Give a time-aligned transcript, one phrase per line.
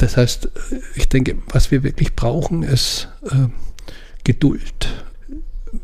[0.00, 0.48] das heißt,
[0.94, 3.48] ich denke, was wir wirklich brauchen, ist äh,
[4.24, 4.88] Geduld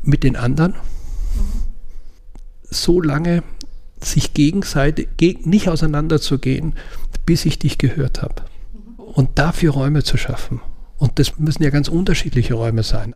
[0.02, 0.74] mit den anderen.
[2.62, 3.42] So lange
[4.00, 5.08] sich gegenseitig
[5.44, 6.74] nicht auseinanderzugehen,
[7.26, 8.42] bis ich dich gehört habe.
[8.96, 10.62] Und dafür Räume zu schaffen.
[10.96, 13.12] Und das müssen ja ganz unterschiedliche Räume sein.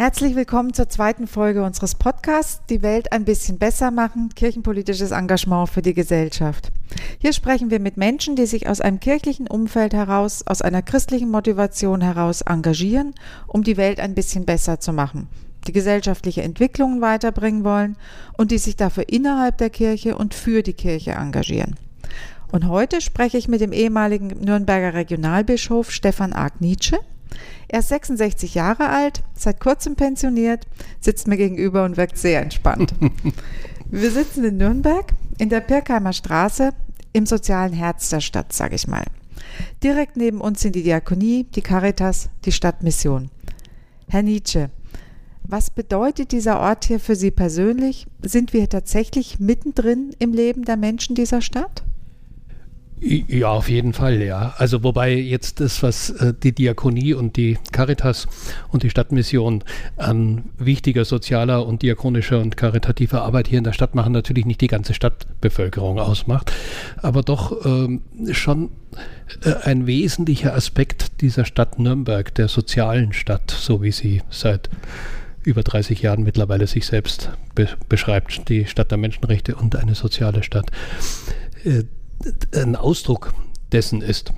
[0.00, 5.68] Herzlich willkommen zur zweiten Folge unseres Podcasts Die Welt ein bisschen besser machen, kirchenpolitisches Engagement
[5.68, 6.72] für die Gesellschaft.
[7.18, 11.30] Hier sprechen wir mit Menschen, die sich aus einem kirchlichen Umfeld heraus, aus einer christlichen
[11.30, 13.14] Motivation heraus engagieren,
[13.46, 15.28] um die Welt ein bisschen besser zu machen,
[15.66, 17.98] die gesellschaftliche Entwicklungen weiterbringen wollen
[18.38, 21.76] und die sich dafür innerhalb der Kirche und für die Kirche engagieren.
[22.50, 27.00] Und heute spreche ich mit dem ehemaligen Nürnberger Regionalbischof Stefan Arg Nietzsche
[27.68, 30.66] er ist 66 Jahre alt, seit kurzem pensioniert,
[31.00, 32.94] sitzt mir gegenüber und wirkt sehr entspannt.
[33.90, 36.72] Wir sitzen in Nürnberg in der Pirkheimer Straße
[37.12, 39.04] im sozialen Herz der Stadt, sage ich mal.
[39.82, 43.30] Direkt neben uns sind die Diakonie, die Caritas, die Stadtmission.
[44.08, 44.70] Herr Nietzsche,
[45.42, 48.06] was bedeutet dieser Ort hier für Sie persönlich?
[48.22, 51.82] Sind wir tatsächlich mittendrin im Leben der Menschen dieser Stadt?
[53.02, 54.52] Ja, auf jeden Fall, ja.
[54.58, 58.26] Also wobei jetzt das, was äh, die Diakonie und die Caritas
[58.68, 59.64] und die Stadtmission
[59.96, 64.60] an wichtiger sozialer und diakonischer und karitativer Arbeit hier in der Stadt machen, natürlich nicht
[64.60, 66.52] die ganze Stadtbevölkerung ausmacht,
[66.98, 68.70] aber doch ähm, schon
[69.44, 74.68] äh, ein wesentlicher Aspekt dieser Stadt Nürnberg, der sozialen Stadt, so wie sie seit
[75.42, 80.42] über 30 Jahren mittlerweile sich selbst be beschreibt, die Stadt der Menschenrechte und eine soziale
[80.42, 80.70] Stadt.
[81.64, 81.84] Äh,
[82.54, 83.34] ein Ausdruck
[83.72, 84.32] dessen ist.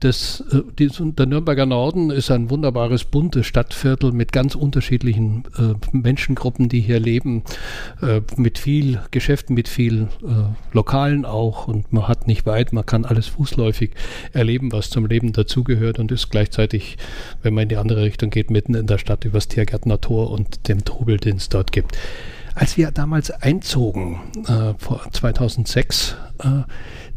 [0.00, 5.74] Das, äh, die, der Nürnberger Norden ist ein wunderbares, buntes Stadtviertel mit ganz unterschiedlichen äh,
[5.96, 7.44] Menschengruppen, die hier leben,
[8.02, 11.66] äh, mit viel Geschäften, mit viel äh, Lokalen auch.
[11.66, 13.92] Und man hat nicht weit, man kann alles fußläufig
[14.32, 16.98] erleben, was zum Leben dazugehört und ist gleichzeitig,
[17.42, 20.68] wenn man in die andere Richtung geht, mitten in der Stadt übers Tiergärtner Tor und
[20.68, 21.96] dem Trubel, den es dort gibt.
[22.54, 26.62] Als wir damals einzogen, äh, vor 2006, äh,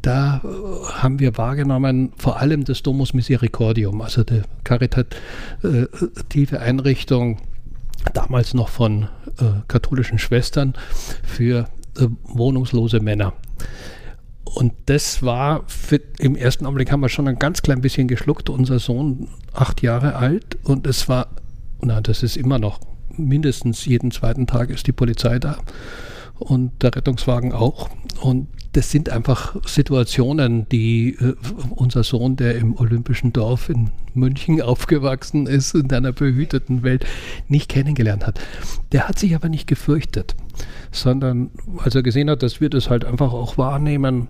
[0.02, 7.38] da äh, haben wir wahrgenommen, vor allem das Domus Misericordium, also die karitative Einrichtung,
[8.14, 9.04] damals noch von
[9.40, 10.74] äh, katholischen Schwestern
[11.24, 11.68] für
[11.98, 13.34] äh, wohnungslose Männer.
[14.46, 18.50] Und das war für, im ersten Augenblick haben wir schon ein ganz klein bisschen geschluckt.
[18.50, 21.28] Unser Sohn, acht Jahre alt, und es war,
[21.82, 22.80] na, das ist immer noch
[23.16, 25.58] mindestens jeden zweiten Tag ist die Polizei da
[26.40, 27.90] und der Rettungswagen auch.
[28.22, 31.34] Und das sind einfach Situationen, die äh,
[31.72, 37.06] unser Sohn, der im Olympischen Dorf in München aufgewachsen ist, in einer behüteten Welt,
[37.48, 38.40] nicht kennengelernt hat.
[38.92, 40.36] Der hat sich aber nicht gefürchtet,
[40.92, 44.28] sondern als er gesehen hat, dass wir das halt einfach auch wahrnehmen,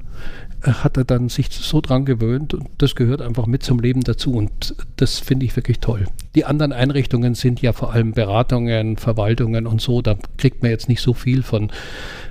[0.61, 4.33] hat er dann sich so dran gewöhnt und das gehört einfach mit zum Leben dazu
[4.33, 6.05] und das finde ich wirklich toll.
[6.35, 10.89] Die anderen Einrichtungen sind ja vor allem Beratungen, Verwaltungen und so, da kriegt man jetzt
[10.89, 11.71] nicht so viel von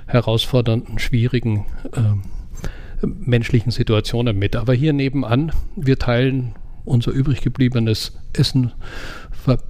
[0.05, 4.55] herausfordernden, schwierigen äh, menschlichen Situationen mit.
[4.55, 6.53] Aber hier nebenan, wir teilen
[6.85, 8.71] unser übrig gebliebenes Essen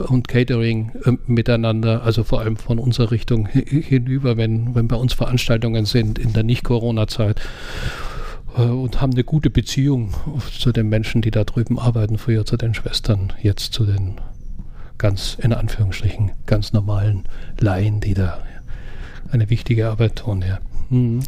[0.09, 5.13] und Catering äh, miteinander, also vor allem von unserer Richtung hinüber, wenn, wenn bei uns
[5.13, 7.39] Veranstaltungen sind in der Nicht-Corona-Zeit
[8.55, 10.13] und haben eine gute Beziehung
[10.59, 14.15] zu den Menschen, die da drüben arbeiten, früher zu den Schwestern, jetzt zu den
[14.97, 17.23] ganz, in Anführungsstrichen, ganz normalen
[17.59, 18.39] Laien, die da
[19.31, 20.43] eine wichtige Arbeit tun.
[20.47, 20.59] Ja.
[20.89, 21.21] Mhm.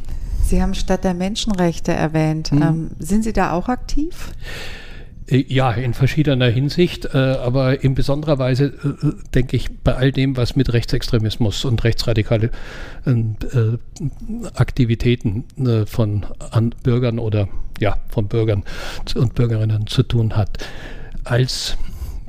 [0.44, 2.52] Sie haben Stadt der Menschenrechte erwähnt.
[2.52, 2.62] Mhm.
[2.62, 4.32] Ähm, sind Sie da auch aktiv?
[4.32, 4.81] Äh,
[5.32, 10.36] ja, in verschiedener Hinsicht, äh, aber in besonderer Weise äh, denke ich bei all dem,
[10.36, 12.52] was mit Rechtsextremismus und rechtsradikale
[13.06, 13.78] äh,
[14.54, 16.26] Aktivitäten äh, von
[16.84, 17.48] Bürgern oder
[17.80, 18.64] ja, von Bürgern
[19.16, 20.66] und Bürgerinnen zu tun hat.
[21.24, 21.78] Als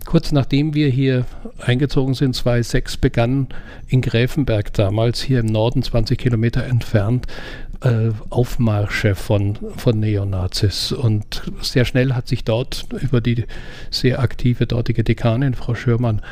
[0.05, 1.26] kurz nachdem wir hier
[1.59, 3.49] eingezogen sind, 2006, begann
[3.88, 7.26] in Gräfenberg damals, hier im Norden, 20 Kilometer entfernt,
[7.82, 10.93] äh, Aufmarsche von, von Neonazis.
[10.93, 13.44] Und sehr schnell hat sich dort über die
[13.90, 16.23] sehr aktive dortige Dekanin, Frau Schürmann,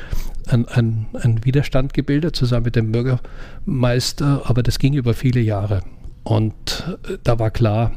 [0.49, 5.83] ein, ein, ein Widerstand gebildet, zusammen mit dem Bürgermeister, aber das ging über viele Jahre.
[6.23, 7.93] Und äh, da war klar,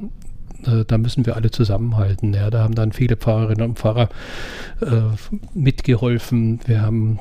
[0.65, 2.33] äh, da müssen wir alle zusammenhalten.
[2.33, 4.09] Ja, da haben dann viele Pfarrerinnen und Pfarrer
[4.81, 5.01] äh,
[5.53, 6.59] mitgeholfen.
[6.65, 7.19] Wir haben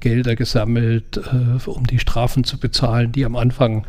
[0.00, 3.86] Gelder gesammelt, äh, um die Strafen zu bezahlen, die am Anfang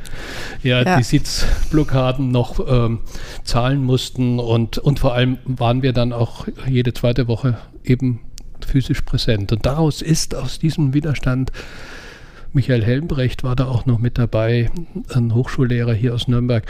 [0.63, 0.97] ja, ja.
[0.97, 2.99] die Sitzblockaden noch ähm,
[3.43, 4.39] zahlen mussten.
[4.39, 8.19] Und, und vor allem waren wir dann auch jede zweite Woche eben
[8.65, 9.51] physisch präsent.
[9.51, 11.51] Und daraus ist aus diesem Widerstand
[12.53, 14.69] Michael Helmbrecht war da auch noch mit dabei,
[15.13, 16.65] ein Hochschullehrer hier aus Nürnberg,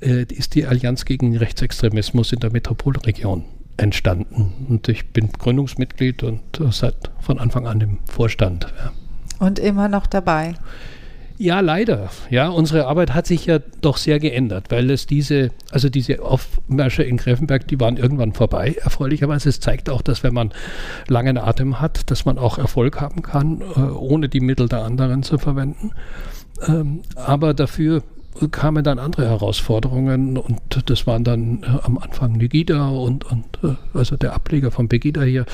[0.00, 3.44] äh, ist die Allianz gegen Rechtsextremismus in der Metropolregion
[3.78, 4.66] entstanden.
[4.68, 6.40] Und ich bin Gründungsmitglied und
[6.70, 8.66] seit von Anfang an im Vorstand.
[8.78, 8.92] Ja.
[9.46, 10.54] Und immer noch dabei.
[11.40, 12.10] Ja, leider.
[12.30, 17.04] Ja, unsere Arbeit hat sich ja doch sehr geändert, weil es diese, also diese Aufmärsche
[17.04, 19.48] in Greffenberg, die waren irgendwann vorbei, erfreulicherweise.
[19.48, 20.52] Es zeigt auch, dass wenn man
[21.06, 25.22] langen Atem hat, dass man auch Erfolg haben kann, äh, ohne die Mittel der anderen
[25.22, 25.92] zu verwenden.
[26.66, 28.02] Ähm, aber dafür
[28.46, 33.74] kamen dann andere Herausforderungen und das waren dann äh, am Anfang Negida und, und äh,
[33.94, 35.44] also der Ableger von Pegida hier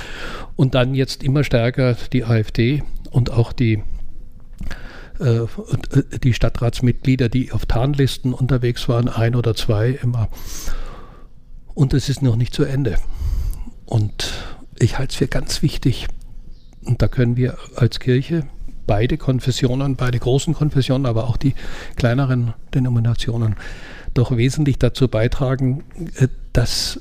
[0.57, 3.83] und dann jetzt immer stärker die AfD und auch die
[5.21, 5.47] äh, äh,
[6.23, 10.29] die Stadtratsmitglieder, die auf Tarnlisten unterwegs waren, ein oder zwei immer.
[11.75, 12.97] Und es ist noch nicht zu Ende.
[13.87, 14.33] Und
[14.79, 16.09] ich halte es für ganz wichtig,
[16.85, 18.47] und da können wir als Kirche
[18.87, 21.55] beide Konfessionen, beide großen Konfessionen, aber auch die
[21.97, 23.57] kleineren Denominationen
[24.15, 25.85] doch wesentlich dazu beitragen,
[26.17, 27.01] äh, dass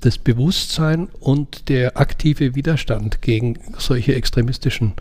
[0.00, 4.94] das Bewusstsein und der aktive Widerstand gegen solche extremistischen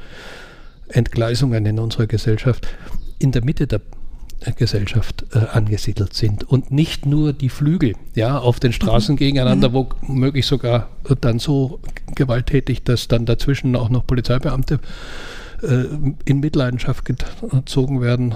[0.90, 2.68] Entgleisungen in unserer Gesellschaft
[3.18, 3.82] in der Mitte der
[4.56, 9.20] Gesellschaft äh, angesiedelt sind und nicht nur die Flügel ja, auf den Straßen mhm.
[9.20, 9.88] gegeneinander, mhm.
[10.02, 10.90] womöglich sogar
[11.22, 11.80] dann so
[12.16, 14.80] gewalttätig, dass dann dazwischen auch noch Polizeibeamte äh,
[15.62, 18.36] in Mitleidenschaft gezogen werden.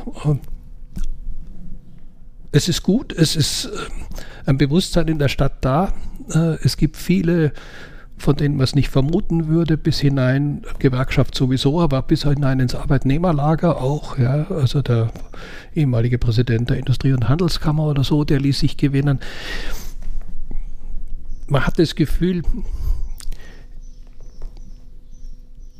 [2.51, 3.69] Es ist gut, es ist äh,
[4.45, 5.93] ein Bewusstsein in der Stadt da.
[6.29, 7.53] Äh, es gibt viele
[8.23, 12.73] von denen man es nicht vermuten würde, bis hinein, Gewerkschaft sowieso, aber bis hinein ins
[12.73, 14.17] Arbeitnehmerlager auch.
[14.17, 15.11] Ja, also der
[15.75, 19.19] ehemalige Präsident der Industrie- und Handelskammer oder so, der ließ sich gewinnen.
[21.47, 22.43] Man hat das Gefühl,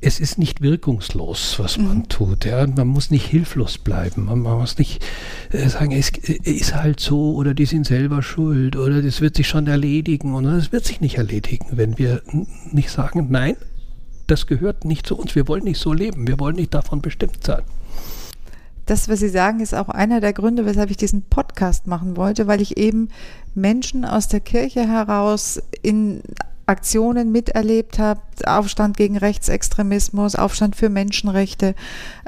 [0.04, 2.10] es ist nicht wirkungslos, was man mhm.
[2.10, 2.46] tut.
[2.46, 2.68] Ja?
[2.68, 4.26] Man muss nicht hilflos bleiben.
[4.26, 5.04] Man, man muss nicht
[5.52, 9.48] äh, sagen, es ist halt so oder die sind selber schuld oder das wird sich
[9.48, 10.34] schon erledigen.
[10.36, 12.22] Und das wird sich nicht erledigen, wenn wir
[12.72, 13.56] nicht sagen, nein,
[14.28, 15.36] das gehört nicht zu uns.
[15.36, 16.28] Wir wollen nicht so leben.
[16.28, 17.62] Wir wollen nicht davon bestimmt sein.
[18.86, 22.48] Das, was Sie sagen, ist auch einer der Gründe, weshalb ich diesen Podcast machen wollte,
[22.48, 23.08] weil ich eben
[23.56, 26.22] Menschen aus der Kirche heraus in
[26.66, 31.76] Aktionen miterlebt habe, Aufstand gegen Rechtsextremismus, Aufstand für Menschenrechte,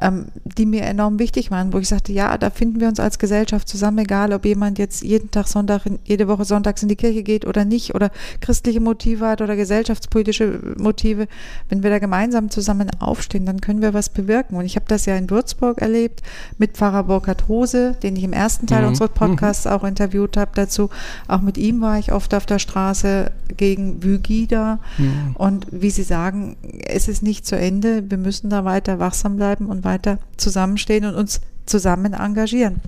[0.02, 3.18] ähm, die mir enorm wichtig waren, wo ich sagte, ja, da finden wir uns als
[3.18, 7.24] Gesellschaft zusammen, egal ob jemand jetzt jeden Tag Sonntag, jede Woche sonntags in die Kirche
[7.24, 8.12] geht oder nicht oder
[8.42, 11.28] christliche Motive hat oder gesellschaftspolitische Motive.
[11.70, 14.58] Wenn wir da gemeinsam zusammen aufstehen, dann können wir was bewirken.
[14.58, 16.22] Und ich habe das ja in Würzburg erlebt
[16.58, 18.90] mit Pfarrer Burkhard Hose, den ich im ersten Teil mhm.
[18.90, 19.72] unseres Podcasts mhm.
[19.72, 20.90] auch interviewt habe dazu.
[21.28, 24.80] Auch mit ihm war ich oft auf der Straße gegen Wügida.
[24.98, 25.36] Mhm.
[25.36, 28.10] Und wie Sie sagen, es ist nicht zu Ende.
[28.10, 32.82] Wir müssen da weiter wachsam bleiben und weiter zusammenstehen und uns zusammen engagieren.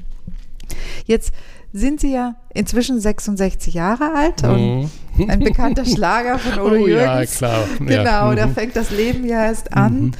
[1.06, 1.34] Jetzt
[1.74, 5.30] sind Sie ja inzwischen 66 Jahre alt und mhm.
[5.30, 7.39] ein bekannter Schlager von Udo oh, Jürgens.
[7.39, 7.63] Ja, klar.
[7.80, 8.36] Genau, ja.
[8.36, 8.54] da mhm.
[8.54, 10.01] fängt das Leben ja erst an.
[10.01, 10.12] Mhm.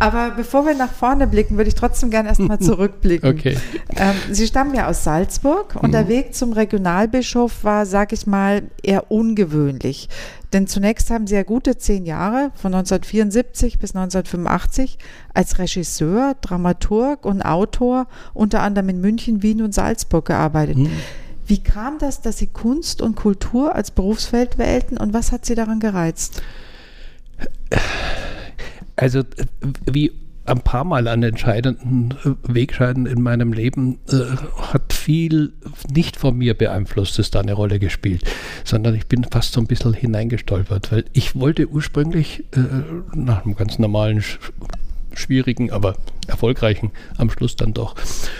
[0.00, 3.28] Aber bevor wir nach vorne blicken, würde ich trotzdem gerne erstmal zurückblicken.
[3.28, 3.56] Okay.
[3.96, 5.92] Ähm, Sie stammen ja aus Salzburg und mhm.
[5.92, 10.08] der Weg zum Regionalbischof war, sag ich mal, eher ungewöhnlich.
[10.52, 14.98] Denn zunächst haben Sie ja gute zehn Jahre, von 1974 bis 1985,
[15.34, 20.78] als Regisseur, Dramaturg und Autor unter anderem in München, Wien und Salzburg gearbeitet.
[21.48, 25.54] Wie kam das, dass Sie Kunst und Kultur als Berufsfeld wählten und was hat Sie
[25.54, 26.42] daran gereizt?
[28.96, 29.22] Also
[29.90, 30.12] wie
[30.44, 34.36] ein paar Mal an entscheidenden Wegscheiden in meinem Leben äh,
[34.72, 35.52] hat viel
[35.90, 38.22] nicht von mir beeinflusstes da eine Rolle gespielt,
[38.64, 42.60] sondern ich bin fast so ein bisschen hineingestolpert, weil ich wollte ursprünglich äh,
[43.14, 44.22] nach einem ganz normalen
[45.18, 45.96] schwierigen, aber
[46.26, 47.94] erfolgreichen, am Schluss dann doch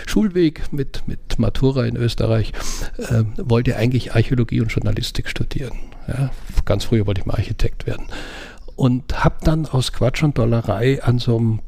[0.05, 2.53] Schulweg mit, mit Matura in Österreich,
[2.97, 5.77] äh, wollte eigentlich Archäologie und Journalistik studieren.
[6.07, 6.31] Ja,
[6.65, 8.07] ganz früher wollte ich mal Architekt werden
[8.79, 11.59] und habe dann aus Quatsch und Dollerei an so einem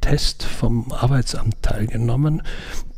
[0.00, 2.42] Test vom Arbeitsamt teilgenommen,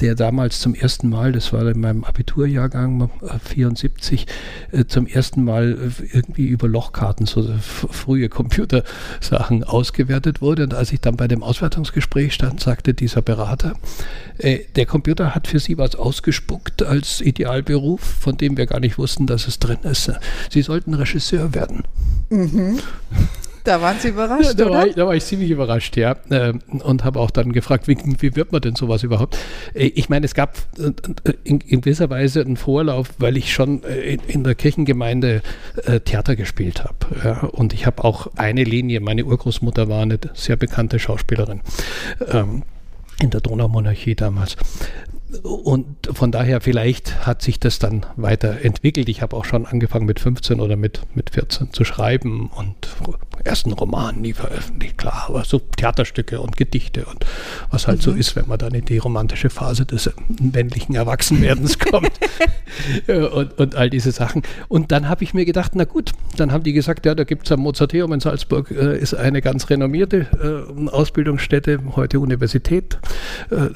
[0.01, 4.27] der damals zum ersten Mal, das war in meinem Abiturjahrgang äh, 74,
[4.73, 10.65] äh, zum ersten Mal äh, irgendwie über Lochkarten, so frühe Computersachen ausgewertet wurde.
[10.65, 13.75] Und als ich dann bei dem Auswertungsgespräch stand, sagte dieser Berater,
[14.39, 18.97] äh, der Computer hat für Sie was ausgespuckt als Idealberuf, von dem wir gar nicht
[18.97, 20.13] wussten, dass es drin ist.
[20.51, 21.85] Sie sollten Regisseur werden.
[22.31, 22.79] Mhm.
[23.65, 24.75] Da waren Sie überrascht, da oder?
[24.75, 26.17] War ich, da war ich ziemlich überrascht, ja.
[26.31, 29.39] Ähm, und habe auch dann gefragt, wie, wie, wird man denn sowas überhaupt?
[29.75, 30.93] Äh, ich meine, es gab äh,
[31.45, 35.43] in, in gewisser Weise einen Vorlauf, weil ich schon in, in der Kirchengemeinde
[35.85, 36.97] äh, Theater gespielt habe.
[37.25, 37.41] Ja.
[37.49, 41.61] Und ich habe auch eine Linie, meine Urgroßmutter war eine sehr bekannte Schauspielerin.
[42.29, 42.63] Ähm,
[43.21, 44.57] in der Donaumonarchie damals
[45.43, 49.09] und von daher vielleicht hat sich das dann weiterentwickelt.
[49.09, 52.89] Ich habe auch schon angefangen mit 15 oder mit, mit 14 zu schreiben und
[53.45, 57.25] ersten Roman nie veröffentlicht, klar, aber so Theaterstücke und Gedichte und
[57.71, 58.03] was halt mhm.
[58.03, 60.11] so ist, wenn man dann in die romantische Phase des
[60.41, 62.13] männlichen Erwachsenwerdens kommt
[63.09, 64.43] und, und all diese Sachen.
[64.69, 67.47] Und dann habe ich mir gedacht, na gut, dann haben die gesagt, ja, da gibt
[67.47, 70.27] es am Mozarteum in Salzburg, äh, ist eine ganz renommierte
[70.79, 72.99] äh, Ausbildungsstätte, heute Universität,
[73.51, 73.69] äh,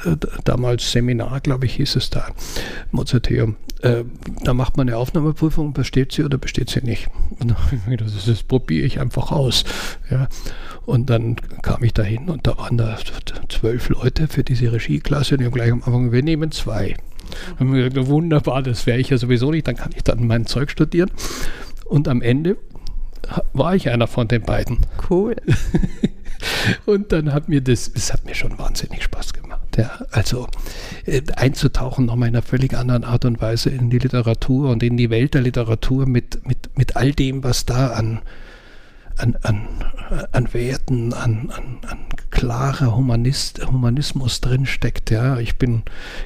[0.44, 2.26] damals Seminar glaube ich, hieß es da,
[2.90, 3.56] Mozarteum.
[3.82, 4.04] Äh,
[4.42, 7.08] da macht man eine Aufnahmeprüfung, besteht sie oder besteht sie nicht.
[7.38, 9.64] Und dann habe ich mir gedacht, das, das probiere ich einfach aus.
[10.10, 10.28] Ja.
[10.86, 12.98] Und dann kam ich da hin und da waren da
[13.48, 16.96] zwölf Leute für diese Regieklasse und die haben gleich am Anfang, wir nehmen zwei.
[17.58, 20.46] Und mir gesagt, wunderbar, das wäre ich ja sowieso nicht, dann kann ich dann mein
[20.46, 21.10] Zeug studieren.
[21.84, 22.56] Und am Ende
[23.52, 24.78] war ich einer von den beiden.
[25.08, 25.36] Cool.
[26.86, 29.60] und dann hat mir das, es hat mir schon wahnsinnig Spaß gemacht.
[29.76, 30.46] Ja, also
[31.04, 34.96] äh, einzutauchen nochmal in einer völlig anderen Art und Weise in die Literatur und in
[34.96, 38.20] die Welt der Literatur mit, mit, mit all dem, was da an,
[39.16, 39.66] an, an,
[40.32, 41.98] an Werten, an, an, an
[42.30, 45.10] klarer Humanist, Humanismus drinsteckt.
[45.10, 45.38] Ja.
[45.38, 45.82] Ich bin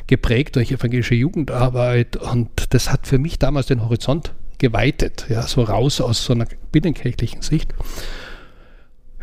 [0.07, 5.63] geprägt durch evangelische Jugendarbeit und das hat für mich damals den Horizont geweitet, ja, so
[5.63, 7.73] raus aus so einer binnenkirchlichen Sicht.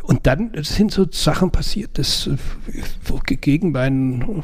[0.05, 2.29] Und dann sind so Sachen passiert, das
[3.25, 4.43] gegen meinen,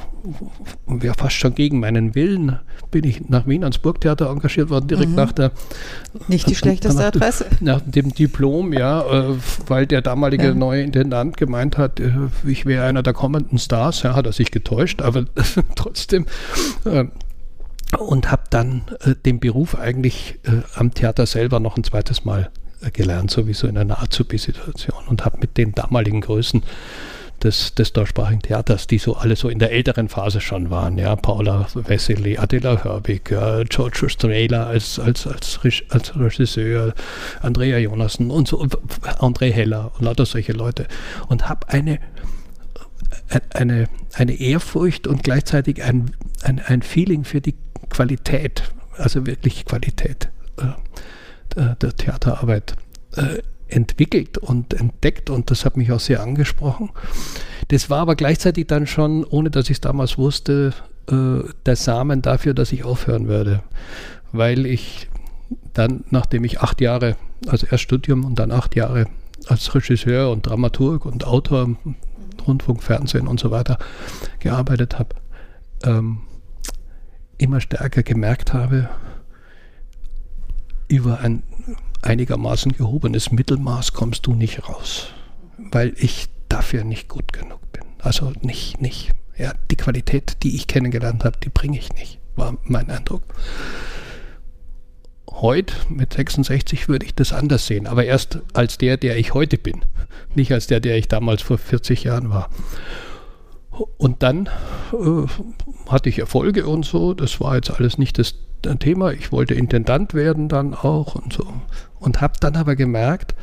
[1.02, 2.58] ja fast schon gegen meinen Willen,
[2.90, 5.16] bin ich nach Wien ans Burgtheater engagiert worden, direkt mhm.
[5.16, 5.52] nach der.
[6.28, 7.46] Nicht die schlechteste Adresse.
[7.60, 9.36] Nach dem Diplom, ja, äh,
[9.68, 10.54] weil der damalige ja.
[10.56, 12.12] neue Intendant gemeint hat, äh,
[12.46, 15.26] ich wäre einer der kommenden Stars, ja, hat er sich getäuscht, aber
[15.76, 16.26] trotzdem.
[16.86, 17.06] Äh,
[18.00, 22.50] und habe dann äh, den Beruf eigentlich äh, am Theater selber noch ein zweites Mal
[22.90, 26.64] gelernt, sowieso in einer Azubi-Situation und habe mit den damaligen Größen
[27.44, 31.16] des, des deutschsprachigen Theaters, die so alle so in der älteren Phase schon waren, ja,
[31.16, 35.60] Paula Wessely, Adela Hörbig, ja, George Strehler als, als, als,
[35.90, 36.94] als Regisseur,
[37.42, 40.88] Andrea Jonassen und so, André Heller und lauter solche Leute
[41.28, 42.00] und habe eine,
[43.54, 46.12] eine, eine Ehrfurcht und gleichzeitig ein,
[46.44, 47.56] ein, ein Feeling für die
[47.90, 48.64] Qualität,
[48.98, 50.30] also wirklich Qualität
[51.56, 52.76] äh, der, Theaterarbeit
[53.16, 56.90] äh, entwickelt und entdeckt und das hat mich auch sehr angesprochen.
[57.70, 60.74] Das war aber gleichzeitig dann schon, ohne dass ich es damals wusste,
[61.10, 63.64] äh, der Samen dafür, dass ich aufhören würde,
[64.32, 65.10] weil ich
[65.74, 67.16] dann, nachdem ich acht Jahre,
[67.48, 69.06] also erst Studium und dann acht Jahre
[69.48, 71.76] als Regisseur und Dramaturg und Autor,
[72.46, 73.78] Rundfunk, Fernsehen und so weiter
[74.40, 75.16] gearbeitet habe,
[75.84, 76.20] ähm,
[77.38, 78.90] immer stärker gemerkt habe,
[80.92, 81.44] über ein
[82.02, 85.08] einigermaßen gehobenes Mittelmaß kommst du nicht raus,
[85.58, 87.84] weil ich dafür nicht gut genug bin.
[88.00, 89.12] Also nicht, nicht.
[89.38, 93.24] Ja, die Qualität, die ich kennengelernt habe, die bringe ich nicht, war mein Eindruck.
[95.30, 99.58] Heute mit 66 würde ich das anders sehen, aber erst als der, der ich heute
[99.58, 99.86] bin,
[100.36, 102.50] nicht als der, der ich damals vor 40 Jahren war.
[103.98, 104.50] Und dann
[104.92, 105.26] äh,
[105.90, 107.14] hatte ich Erfolge und so.
[107.14, 108.36] Das war jetzt alles nicht das
[108.80, 109.12] Thema.
[109.12, 111.48] Ich wollte Intendant werden dann auch und so.
[112.00, 113.36] Und habe dann aber gemerkt,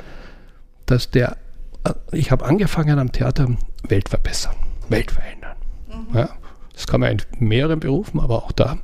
[0.86, 1.36] dass der,
[1.84, 3.48] äh, ich habe angefangen am Theater
[3.88, 4.56] Welt verbessern,
[4.88, 5.56] Welt verändern.
[5.88, 6.16] Mhm.
[6.16, 6.28] Ja,
[6.74, 8.78] das kann man in mehreren Berufen, aber auch da.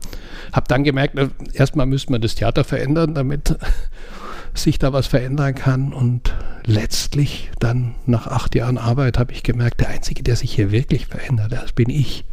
[0.53, 3.57] Habe dann gemerkt, äh, erstmal müsste man das Theater verändern, damit
[4.55, 5.93] sich da was verändern kann.
[5.93, 10.71] Und letztlich dann nach acht Jahren Arbeit habe ich gemerkt, der Einzige, der sich hier
[10.71, 12.25] wirklich verändert, das bin ich.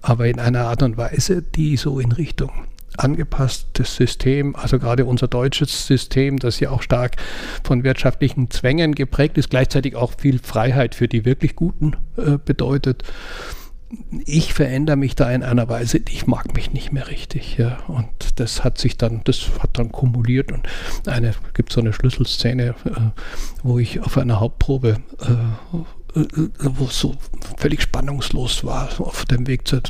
[0.00, 2.52] Aber in einer Art und Weise, die so in Richtung
[2.98, 7.16] angepasstes System, also gerade unser deutsches System, das ja auch stark
[7.64, 13.04] von wirtschaftlichen Zwängen geprägt ist, gleichzeitig auch viel Freiheit für die wirklich Guten äh, bedeutet
[14.26, 17.56] ich verändere mich da in einer Weise, ich mag mich nicht mehr richtig.
[17.56, 17.78] Ja.
[17.86, 20.68] Und das hat sich dann, das hat dann kumuliert und
[21.06, 23.00] eine gibt so eine Schlüsselszene, äh,
[23.62, 25.76] wo ich auf einer Hauptprobe äh,
[26.14, 27.16] wo es so
[27.56, 29.82] völlig spannungslos war, auf dem Weg zur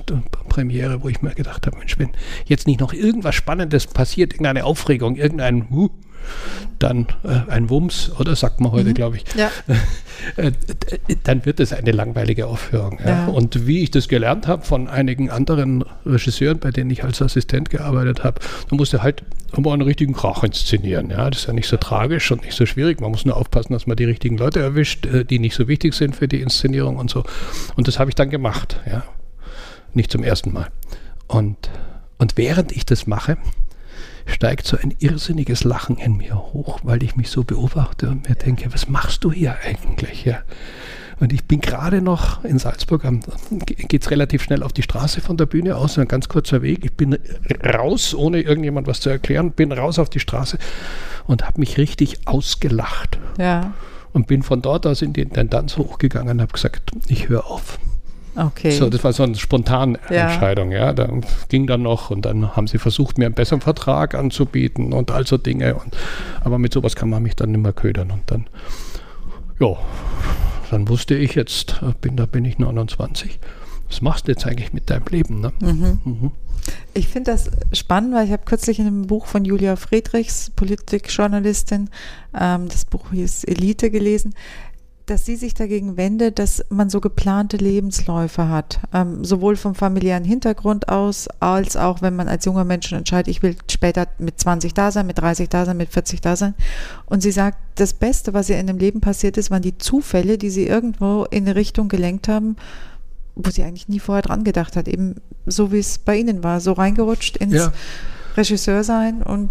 [0.49, 2.11] Premiere, wo ich mir gedacht habe, Mensch, wenn
[2.47, 5.91] jetzt nicht noch irgendwas Spannendes passiert, irgendeine Aufregung, irgendein uh,
[6.79, 8.95] dann äh, ein Wumms, oder sagt man heute, mhm.
[8.95, 9.51] glaube ich, ja.
[10.37, 10.51] Äh,
[11.23, 12.99] dann wird es eine langweilige Aufführung.
[13.05, 13.09] Ja.
[13.09, 13.27] Ja.
[13.29, 17.71] Und wie ich das gelernt habe von einigen anderen Regisseuren, bei denen ich als Assistent
[17.71, 19.23] gearbeitet habe, da musste halt
[19.57, 21.11] immer einen richtigen Krach inszenieren.
[21.11, 21.31] Ja.
[21.31, 23.01] Das ist ja nicht so tragisch und nicht so schwierig.
[23.01, 25.95] Man muss nur aufpassen, dass man die richtigen Leute erwischt, äh, die nicht so wichtig
[25.95, 27.23] sind für die Inszenierung und so.
[27.77, 28.81] Und das habe ich dann gemacht.
[28.91, 29.05] Ja.
[29.95, 30.69] Nicht zum ersten Mal.
[31.29, 31.57] Und,
[32.19, 33.39] und während ich das mache,
[34.29, 38.35] steigt so ein irrsinniges Lachen in mir hoch, weil ich mich so beobachte und mir
[38.35, 40.25] denke, was machst du hier eigentlich?
[40.25, 40.43] Ja.
[41.21, 43.03] Und ich bin gerade noch in Salzburg,
[43.67, 46.85] geht es relativ schnell auf die Straße von der Bühne aus, ein ganz kurzer Weg.
[46.85, 47.19] Ich bin
[47.65, 50.59] raus, ohne irgendjemand was zu erklären, bin raus auf die Straße
[51.27, 53.19] und habe mich richtig ausgelacht.
[53.39, 53.73] Ja.
[54.13, 57.79] Und bin von dort aus in die Intendanz hochgegangen und habe gesagt, ich höre auf.
[58.39, 58.71] Okay.
[58.71, 60.29] So, das war so eine spontane ja.
[60.31, 60.93] Entscheidung, ja.
[60.93, 61.09] Da
[61.49, 65.27] ging dann noch und dann haben sie versucht, mir einen besseren Vertrag anzubieten und all
[65.27, 65.75] so Dinge.
[65.75, 65.97] Und,
[66.41, 68.13] aber mit sowas kann man mich dann nicht mehr ködern.
[68.13, 68.47] Und dann,
[69.59, 69.77] ja,
[70.71, 73.41] dann wusste ich jetzt, bin, da bin ich 29.
[73.89, 75.41] Was machst du jetzt eigentlich mit deinem Leben?
[75.41, 75.53] Ne?
[75.61, 75.99] Mhm.
[76.05, 76.31] Mhm.
[76.95, 81.89] Ich finde das spannend, weil ich habe kürzlich in einem Buch von Julia Friedrichs, Politikjournalistin,
[82.39, 84.35] ähm, das Buch hieß Elite gelesen,
[85.11, 90.25] dass sie sich dagegen wendet, dass man so geplante Lebensläufe hat, ähm, sowohl vom familiären
[90.25, 94.75] Hintergrund aus, als auch wenn man als junger Mensch entscheidet, ich will später mit 20
[94.75, 96.55] da sein, mit 30 da sein, mit 40 da sein.
[97.07, 100.37] Und sie sagt, das Beste, was ihr in dem Leben passiert ist, waren die Zufälle,
[100.37, 102.57] die sie irgendwo in eine Richtung gelenkt haben,
[103.35, 106.61] wo sie eigentlich nie vorher dran gedacht hat, eben so wie es bei Ihnen war,
[106.61, 107.73] so reingerutscht ins ja.
[108.37, 109.51] Regisseur sein und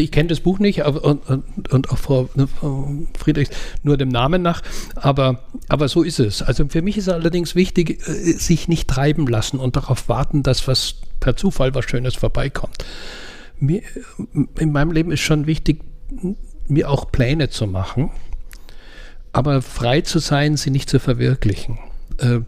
[0.00, 2.88] ich kenne das Buch nicht und, und, und, auch Frau, ne, Frau
[3.18, 3.50] Friedrichs
[3.82, 4.62] nur dem Namen nach,
[4.94, 6.42] aber, aber so ist es.
[6.42, 10.68] Also für mich ist allerdings wichtig, äh, sich nicht treiben lassen und darauf warten, dass
[10.68, 12.84] was per Zufall was Schönes vorbeikommt.
[13.58, 13.82] Mir,
[14.58, 15.82] in meinem Leben ist schon wichtig,
[16.68, 18.10] mir auch Pläne zu machen,
[19.32, 21.78] aber frei zu sein, sie nicht zu verwirklichen.
[22.18, 22.40] Äh,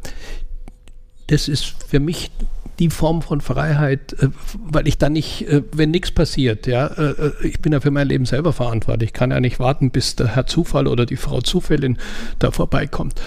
[1.28, 2.30] das ist für mich
[2.78, 7.32] die Form von Freiheit, äh, weil ich dann nicht, äh, wenn nichts passiert, ja, äh,
[7.42, 9.08] ich bin ja für mein Leben selber verantwortlich.
[9.08, 11.98] Ich kann ja nicht warten, bis der Herr Zufall oder die Frau Zufällin
[12.38, 13.20] da vorbeikommt.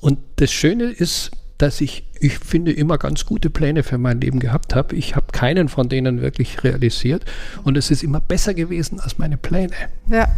[0.00, 4.40] Und das Schöne ist, dass ich, ich finde, immer ganz gute Pläne für mein Leben
[4.40, 4.94] gehabt habe.
[4.94, 7.24] Ich habe keinen von denen wirklich realisiert
[7.64, 9.72] und es ist immer besser gewesen als meine Pläne.
[10.08, 10.28] Ja,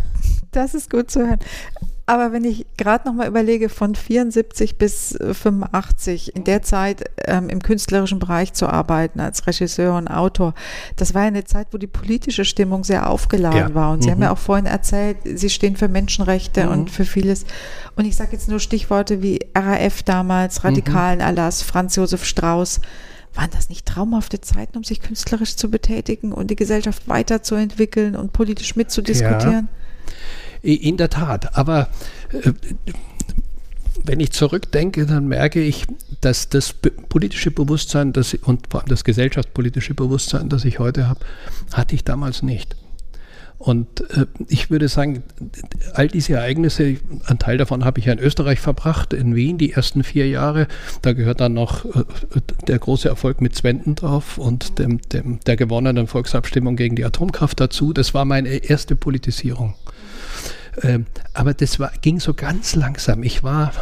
[0.53, 1.41] das ist gut zu hören.
[2.11, 7.49] Aber wenn ich gerade noch mal überlege, von 74 bis 85 in der Zeit ähm,
[7.49, 10.55] im künstlerischen Bereich zu arbeiten als Regisseur und Autor,
[10.97, 13.75] das war ja eine Zeit, wo die politische Stimmung sehr aufgeladen ja.
[13.77, 13.93] war.
[13.93, 14.15] Und Sie mhm.
[14.15, 16.73] haben ja auch vorhin erzählt, Sie stehen für Menschenrechte mhm.
[16.73, 17.45] und für vieles.
[17.95, 21.27] Und ich sage jetzt nur Stichworte wie RAF damals, radikalen mhm.
[21.27, 22.81] Erlass, Franz Josef Strauß.
[23.35, 28.33] Waren das nicht traumhafte Zeiten, um sich künstlerisch zu betätigen und die Gesellschaft weiterzuentwickeln und
[28.33, 29.69] politisch mitzudiskutieren?
[29.73, 29.80] Ja.
[30.63, 31.89] In der Tat, aber
[32.33, 32.53] äh,
[34.05, 35.87] wenn ich zurückdenke, dann merke ich,
[36.21, 36.75] dass das
[37.09, 41.21] politische Bewusstsein das, und vor allem das gesellschaftspolitische Bewusstsein, das ich heute habe,
[41.73, 42.77] hatte ich damals nicht.
[43.61, 45.23] Und äh, ich würde sagen,
[45.93, 46.97] all diese Ereignisse,
[47.27, 50.67] ein Teil davon habe ich ja in Österreich verbracht, in Wien die ersten vier Jahre.
[51.03, 52.05] Da gehört dann noch äh,
[52.69, 57.61] der große Erfolg mit Zwenten drauf und dem, dem, der gewonnenen Volksabstimmung gegen die Atomkraft
[57.61, 57.93] dazu.
[57.93, 59.75] Das war meine erste Politisierung.
[60.83, 63.23] Ähm, aber das war, ging so ganz langsam.
[63.23, 63.73] Ich war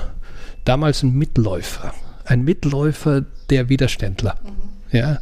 [0.64, 4.36] damals ein Mitläufer, ein Mitläufer der Widerständler.
[4.42, 4.68] Mhm.
[4.90, 5.18] Ja,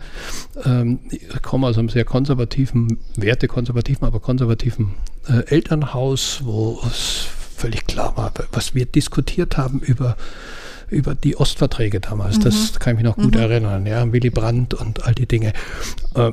[0.65, 4.95] ähm, ich komme aus einem sehr konservativen, wertekonservativen, aber konservativen
[5.29, 7.27] äh, Elternhaus, wo es
[7.57, 10.17] völlig klar war, was wir diskutiert haben über,
[10.89, 12.39] über die Ostverträge damals.
[12.39, 12.43] Mhm.
[12.43, 13.41] Das kann ich mich noch gut mhm.
[13.41, 13.87] erinnern.
[13.87, 15.53] Ja, Willy Brandt und all die Dinge.
[16.15, 16.33] Äh,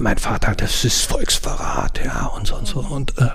[0.00, 2.80] mein Vater, das ist Volksverrat, ja, und so und so.
[2.80, 3.30] Und äh, äh,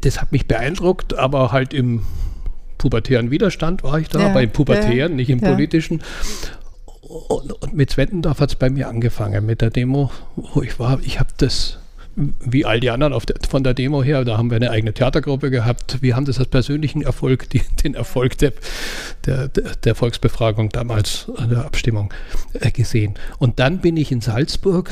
[0.00, 2.02] das hat mich beeindruckt, aber halt im
[2.78, 5.50] pubertären Widerstand war ich da, ja, aber im pubertären, ja, nicht im ja.
[5.50, 6.02] politischen.
[7.02, 10.98] Und, und mit Zwentendorf hat es bei mir angefangen, mit der Demo, wo ich war.
[11.04, 11.78] Ich habe das,
[12.16, 15.50] wie all die anderen der, von der Demo her, da haben wir eine eigene Theatergruppe
[15.50, 15.98] gehabt.
[16.00, 18.52] Wir haben das als persönlichen Erfolg, die, den Erfolg der,
[19.26, 22.12] der, der, Volksbefragung damals, der Abstimmung
[22.54, 23.14] äh, gesehen.
[23.38, 24.90] Und dann bin ich in Salzburg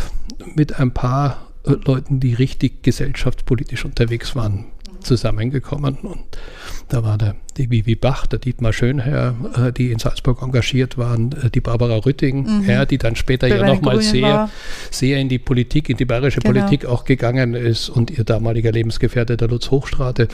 [0.54, 4.66] mit ein paar äh, Leuten, die richtig gesellschaftspolitisch unterwegs waren,
[5.00, 5.96] zusammengekommen.
[5.96, 6.24] Und
[6.88, 11.32] da war der, die Vivi Bach, der Dietmar Schönherr, äh, die in Salzburg engagiert waren,
[11.32, 12.68] äh, die Barbara Rütting, mhm.
[12.68, 14.50] ja, die dann später Bei ja nochmal sehr,
[14.90, 16.60] sehr in die Politik, in die bayerische genau.
[16.60, 20.28] Politik auch gegangen ist und ihr damaliger Lebensgefährte, der Lutz Hochstrate.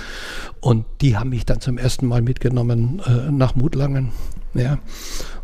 [0.60, 4.12] Und die haben mich dann zum ersten Mal mitgenommen äh, nach Mutlangen.
[4.54, 4.78] Ja.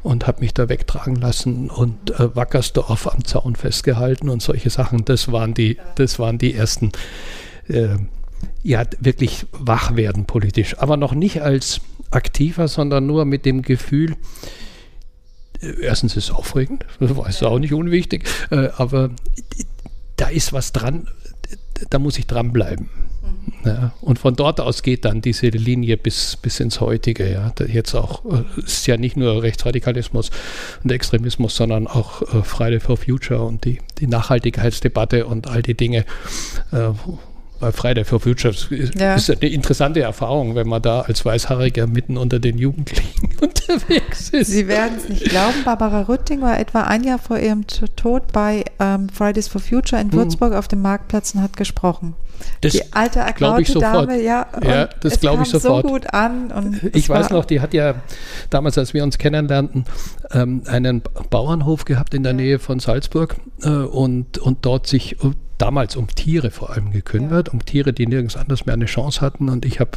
[0.03, 5.05] Und habe mich da wegtragen lassen und äh, Wackersdorf am Zaun festgehalten und solche Sachen.
[5.05, 6.93] Das waren die, das waren die ersten,
[7.69, 7.97] äh,
[8.63, 10.79] ja, wirklich wach werden politisch.
[10.79, 14.17] Aber noch nicht als aktiver, sondern nur mit dem Gefühl,
[15.61, 19.11] äh, erstens ist es aufregend, das ist auch nicht unwichtig, äh, aber
[20.17, 21.09] da ist was dran,
[21.91, 22.89] da muss ich dranbleiben.
[23.65, 27.31] Ja, und von dort aus geht dann diese Linie bis, bis ins Heutige.
[27.31, 27.53] Ja.
[27.67, 30.31] Jetzt auch äh, ist ja nicht nur Rechtsradikalismus
[30.83, 35.75] und Extremismus, sondern auch äh, Friday for Future und die, die Nachhaltigkeitsdebatte und all die
[35.75, 36.05] Dinge,
[36.73, 36.91] äh,
[37.63, 39.15] bei Friday for Future ist, ja.
[39.15, 44.51] ist eine interessante Erfahrung, wenn man da als Weißhaariger mitten unter den Jugendlichen unterwegs ist.
[44.51, 48.65] Sie werden es nicht glauben, Barbara Rütting war etwa ein Jahr vor ihrem Tod bei
[48.81, 50.19] ähm, Fridays for Future in hm.
[50.19, 50.59] Würzburg hm.
[50.59, 52.15] auf dem Marktplatz und hat gesprochen.
[52.61, 55.85] Das die alte ergraute Dame, ja, ja das glaube ich sofort.
[55.85, 56.81] so gut an.
[56.93, 57.95] ich weiß noch, die hat ja
[58.51, 59.85] damals, als wir uns kennenlernten,
[60.33, 62.37] ähm, einen Bauernhof gehabt in der ja.
[62.37, 65.17] Nähe von Salzburg äh, und, und dort sich
[65.59, 67.53] damals um Tiere vor allem gekümmert, ja.
[67.53, 69.49] um Tiere, die nirgends anders mehr eine Chance hatten.
[69.49, 69.91] Und ich habe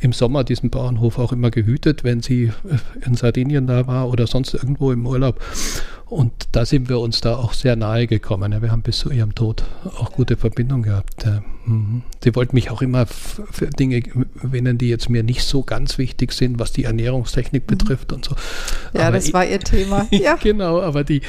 [0.00, 2.52] im Sommer diesen Bauernhof auch immer gehütet, wenn sie
[3.04, 5.40] in Sardinien da war oder sonst irgendwo im Urlaub.
[6.08, 8.62] Und da sind wir uns da auch sehr nahe gekommen.
[8.62, 11.26] Wir haben bis zu ihrem Tod auch gute Verbindung gehabt.
[11.64, 12.02] Mhm.
[12.22, 16.30] Sie wollten mich auch immer für Dinge gewinnen, die jetzt mir nicht so ganz wichtig
[16.32, 17.66] sind, was die Ernährungstechnik mhm.
[17.66, 18.36] betrifft und so.
[18.94, 20.06] Ja, aber das war ihr Thema.
[20.16, 20.36] Ja.
[20.36, 21.20] genau, aber die,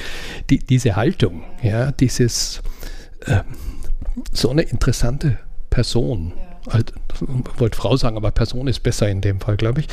[0.50, 2.62] die, diese Haltung, ja, dieses
[3.26, 3.42] äh,
[4.32, 6.34] so eine interessante Person,
[6.68, 6.74] ja.
[6.74, 6.94] halt,
[7.58, 9.88] wollte Frau sagen, aber Person ist besser in dem Fall, glaube ich,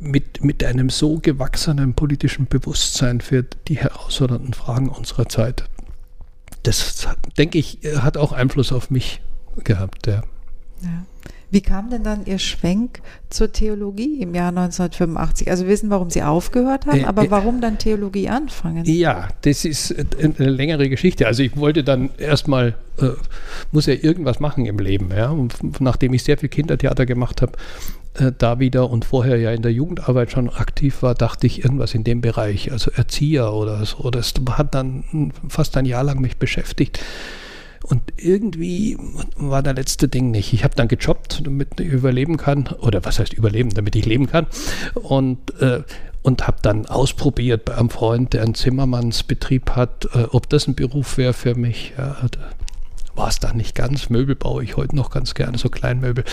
[0.00, 5.64] mit, mit einem so gewachsenen politischen Bewusstsein für die herausfordernden Fragen unserer Zeit.
[6.62, 9.20] Das, denke ich, hat auch Einfluss auf mich
[9.64, 10.06] gehabt.
[10.06, 10.22] Ja.
[10.82, 11.04] ja.
[11.52, 15.50] Wie kam denn dann Ihr Schwenk zur Theologie im Jahr 1985?
[15.50, 18.86] Also wir wissen, warum Sie aufgehört haben, äh, aber äh, warum dann Theologie anfangen?
[18.86, 21.26] Ja, das ist eine längere Geschichte.
[21.26, 23.10] Also ich wollte dann erstmal, äh,
[23.70, 25.10] muss ja irgendwas machen im Leben.
[25.14, 25.28] Ja?
[25.28, 27.52] Und nachdem ich sehr viel Kindertheater gemacht habe,
[28.14, 31.94] äh, da wieder und vorher ja in der Jugendarbeit schon aktiv war, dachte ich irgendwas
[31.94, 34.10] in dem Bereich, also Erzieher oder so.
[34.10, 37.00] Das hat dann fast ein Jahr lang mich beschäftigt.
[37.84, 38.96] Und irgendwie
[39.36, 40.52] war der letzte Ding nicht.
[40.52, 42.68] Ich habe dann gejobbt, damit ich überleben kann.
[42.80, 44.46] Oder was heißt überleben, damit ich leben kann.
[44.94, 45.82] Und, äh,
[46.22, 50.74] und habe dann ausprobiert bei einem Freund, der einen Zimmermannsbetrieb hat, äh, ob das ein
[50.76, 51.94] Beruf wäre für mich.
[51.98, 52.16] Ja,
[53.14, 54.08] war es dann nicht ganz.
[54.08, 56.24] Möbel baue ich heute noch ganz gerne, so Kleinmöbel.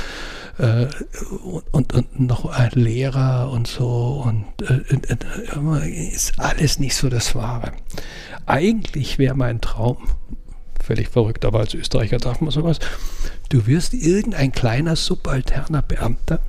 [0.57, 0.87] Äh,
[1.71, 4.23] und, und, noch ein Lehrer und so.
[4.25, 7.71] Und äh, äh, ist alles nicht so das Wahre.
[8.45, 9.97] Eigentlich wäre mein Traum,
[10.83, 12.79] völlig verrückt, aber als Österreicher darf man sowas.
[13.49, 16.39] Du wirst irgendein kleiner subalterner Beamter,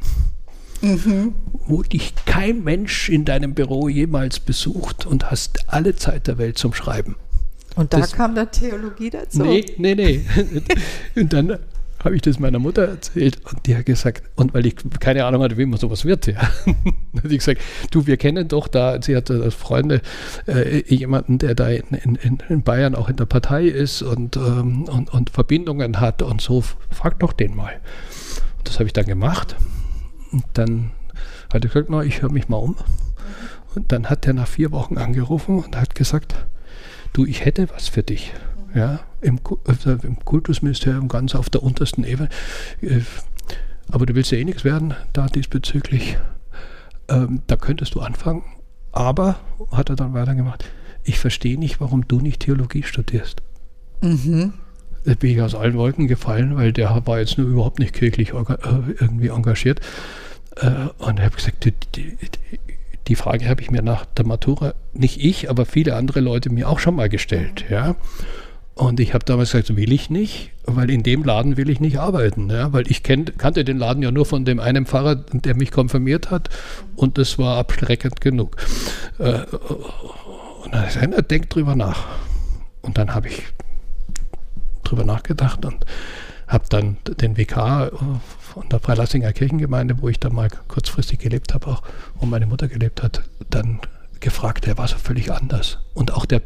[0.81, 1.35] mhm.
[1.67, 6.59] wo dich kein Mensch in deinem Büro jemals besucht und hast alle Zeit der Welt
[6.59, 7.17] zum Schreiben.
[7.77, 9.43] Und da das, kam dann Theologie dazu?
[9.43, 10.25] Nee, nee, nee.
[11.17, 11.59] und dann
[12.05, 15.43] habe ich das meiner Mutter erzählt und die hat gesagt, und weil ich keine Ahnung
[15.43, 19.17] hatte, wie man sowas wird, ja, hat sie gesagt, du, wir kennen doch da, sie
[19.17, 20.01] hatte als Freunde
[20.47, 24.85] äh, jemanden, der da in, in, in, Bayern auch in der Partei ist und, ähm,
[24.85, 27.75] und, und Verbindungen hat und so, frag doch den mal.
[28.59, 29.57] Und das habe ich dann gemacht.
[30.33, 30.93] Und dann
[31.53, 32.77] hat er gesagt, na, ich höre mich mal um.
[33.75, 36.35] Und dann hat er nach vier Wochen angerufen und hat gesagt,
[37.13, 38.33] du, ich hätte was für dich
[38.75, 42.29] ja, im, also im Kultusministerium ganz auf der untersten Ebene.
[42.81, 43.01] Äh,
[43.91, 46.19] aber du willst ja eh nichts werden da diesbezüglich.
[47.09, 48.45] Ähm, da könntest du anfangen.
[48.93, 49.37] Aber,
[49.73, 50.65] hat er dann weitergemacht,
[51.05, 53.43] ich verstehe nicht, warum du nicht Theologie studierst.
[54.01, 54.55] Mhm.
[55.05, 58.33] Da bin ich aus allen Wolken gefallen, weil der war jetzt nur überhaupt nicht kirchlich
[58.33, 58.55] äh,
[59.01, 59.81] irgendwie engagiert.
[60.57, 61.67] Äh, und ich habe gesagt,
[63.09, 66.69] die, Frage habe ich mir nach der Matura, nicht ich, aber viele andere Leute mir
[66.69, 67.65] auch schon mal gestellt.
[67.69, 67.97] Ja.
[68.75, 71.99] Und ich habe damals gesagt, will ich nicht, weil in dem Laden will ich nicht
[71.99, 72.49] arbeiten.
[72.49, 72.73] Ja?
[72.73, 76.31] Weil ich kenn, kannte den Laden ja nur von dem einen Pfarrer, der mich konfirmiert
[76.31, 76.49] hat.
[76.97, 78.57] Und das war abschreckend genug.
[79.19, 79.43] Äh,
[80.65, 82.07] und dann sagt er, denk drüber nach.
[82.81, 83.43] Und dann habe ich
[84.85, 85.85] drüber nachgedacht und
[86.51, 87.91] habe dann den WK
[88.39, 91.83] von der Freilassinger Kirchengemeinde, wo ich dann mal kurzfristig gelebt habe, auch
[92.17, 93.81] wo meine Mutter gelebt hat, dann
[94.21, 95.79] gefragt, der war so völlig anders.
[95.95, 96.43] Und auch der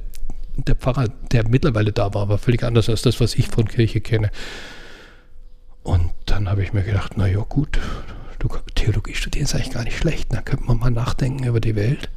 [0.57, 4.01] der Pfarrer, der mittlerweile da war, war völlig anders als das, was ich von Kirche
[4.01, 4.31] kenne.
[5.83, 7.79] Und dann habe ich mir gedacht, na ja, gut,
[8.75, 10.33] Theologie studieren ist eigentlich gar nicht schlecht.
[10.33, 12.11] Da könnte man mal nachdenken über die Welt.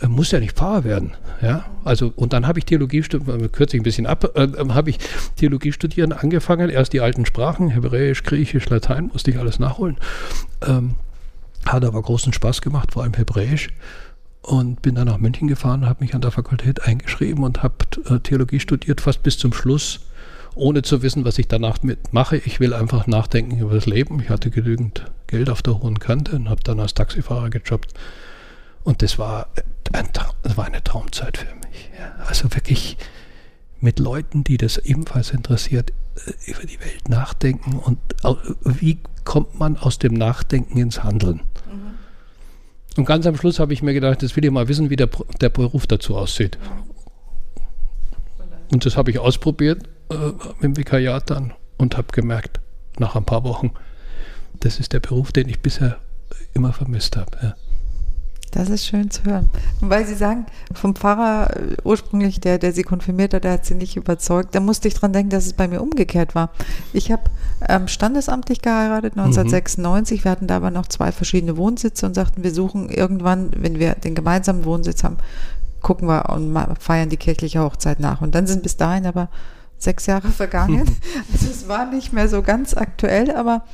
[0.00, 0.10] Mhm.
[0.10, 1.12] Muss ja nicht Pfarrer werden.
[1.42, 1.64] Ja?
[1.84, 4.98] Also, und dann habe ich Theologie studiert, kürze ich ein bisschen ab, äh, habe ich
[5.36, 6.70] Theologie studieren angefangen.
[6.70, 9.96] Erst die alten Sprachen, Hebräisch, Griechisch, Latein, musste ich alles nachholen.
[10.66, 10.94] Ähm,
[11.66, 13.68] hat aber großen Spaß gemacht, vor allem Hebräisch.
[14.42, 17.74] und bin dann nach München gefahren, habe mich an der Fakultät eingeschrieben und habe
[18.08, 20.00] äh, Theologie studiert, fast bis zum Schluss,
[20.54, 21.78] ohne zu wissen, was ich danach
[22.12, 22.36] mache.
[22.38, 24.20] Ich will einfach nachdenken über das Leben.
[24.20, 27.92] Ich hatte genügend Geld auf der hohen Kante und habe dann als Taxifahrer gejobbt.
[28.88, 29.48] Und das war,
[29.92, 30.08] ein,
[30.42, 31.90] das war eine Traumzeit für mich.
[32.00, 32.24] Ja.
[32.24, 32.96] Also wirklich
[33.80, 35.92] mit Leuten, die das ebenfalls interessiert,
[36.26, 37.98] äh, über die Welt nachdenken und
[38.64, 41.42] wie kommt man aus dem Nachdenken ins Handeln.
[42.96, 45.10] Und ganz am Schluss habe ich mir gedacht, jetzt will ich mal wissen, wie der,
[45.38, 46.56] der Beruf dazu aussieht.
[48.72, 52.60] Und das habe ich ausprobiert äh, im Vikariat dann und habe gemerkt,
[52.98, 53.72] nach ein paar Wochen,
[54.60, 55.98] das ist der Beruf, den ich bisher
[56.54, 57.36] immer vermisst habe.
[57.42, 57.54] Ja.
[58.50, 59.48] Das ist schön zu hören.
[59.80, 63.66] Und weil Sie sagen, vom Pfarrer äh, ursprünglich, der, der Sie konfirmiert hat, der hat
[63.66, 66.50] Sie nicht überzeugt, da musste ich dran denken, dass es bei mir umgekehrt war.
[66.92, 67.24] Ich habe
[67.68, 70.20] ähm, standesamtlich geheiratet 1996.
[70.20, 70.24] Mhm.
[70.24, 73.94] Wir hatten da aber noch zwei verschiedene Wohnsitze und sagten, wir suchen irgendwann, wenn wir
[73.94, 75.18] den gemeinsamen Wohnsitz haben,
[75.80, 78.20] gucken wir und feiern die kirchliche Hochzeit nach.
[78.20, 79.28] Und dann sind bis dahin aber
[79.78, 80.80] sechs Jahre vergangen.
[81.32, 83.64] also es war nicht mehr so ganz aktuell, aber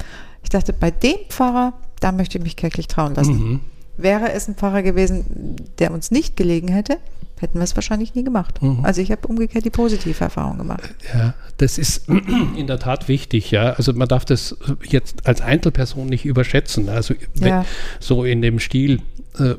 [0.43, 3.33] ich dachte, bei dem Pfarrer, da möchte ich mich kirchlich trauen lassen.
[3.33, 3.61] Mhm.
[3.97, 6.99] Wäre es ein Pfarrer gewesen, der uns nicht gelegen hätte,
[7.41, 8.63] hätten wir es wahrscheinlich nie gemacht.
[8.63, 8.85] Mhm.
[8.85, 10.95] Also ich habe umgekehrt die positive Erfahrung gemacht.
[11.13, 12.09] Ja, das ist
[12.57, 13.73] in der Tat wichtig, ja.
[13.73, 14.57] Also man darf das
[14.89, 16.89] jetzt als Einzelperson nicht überschätzen.
[16.89, 17.65] Also ja.
[18.01, 19.01] so in dem Stil,
[19.39, 19.55] äh,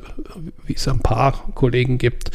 [0.66, 2.30] wie es ein paar Kollegen gibt,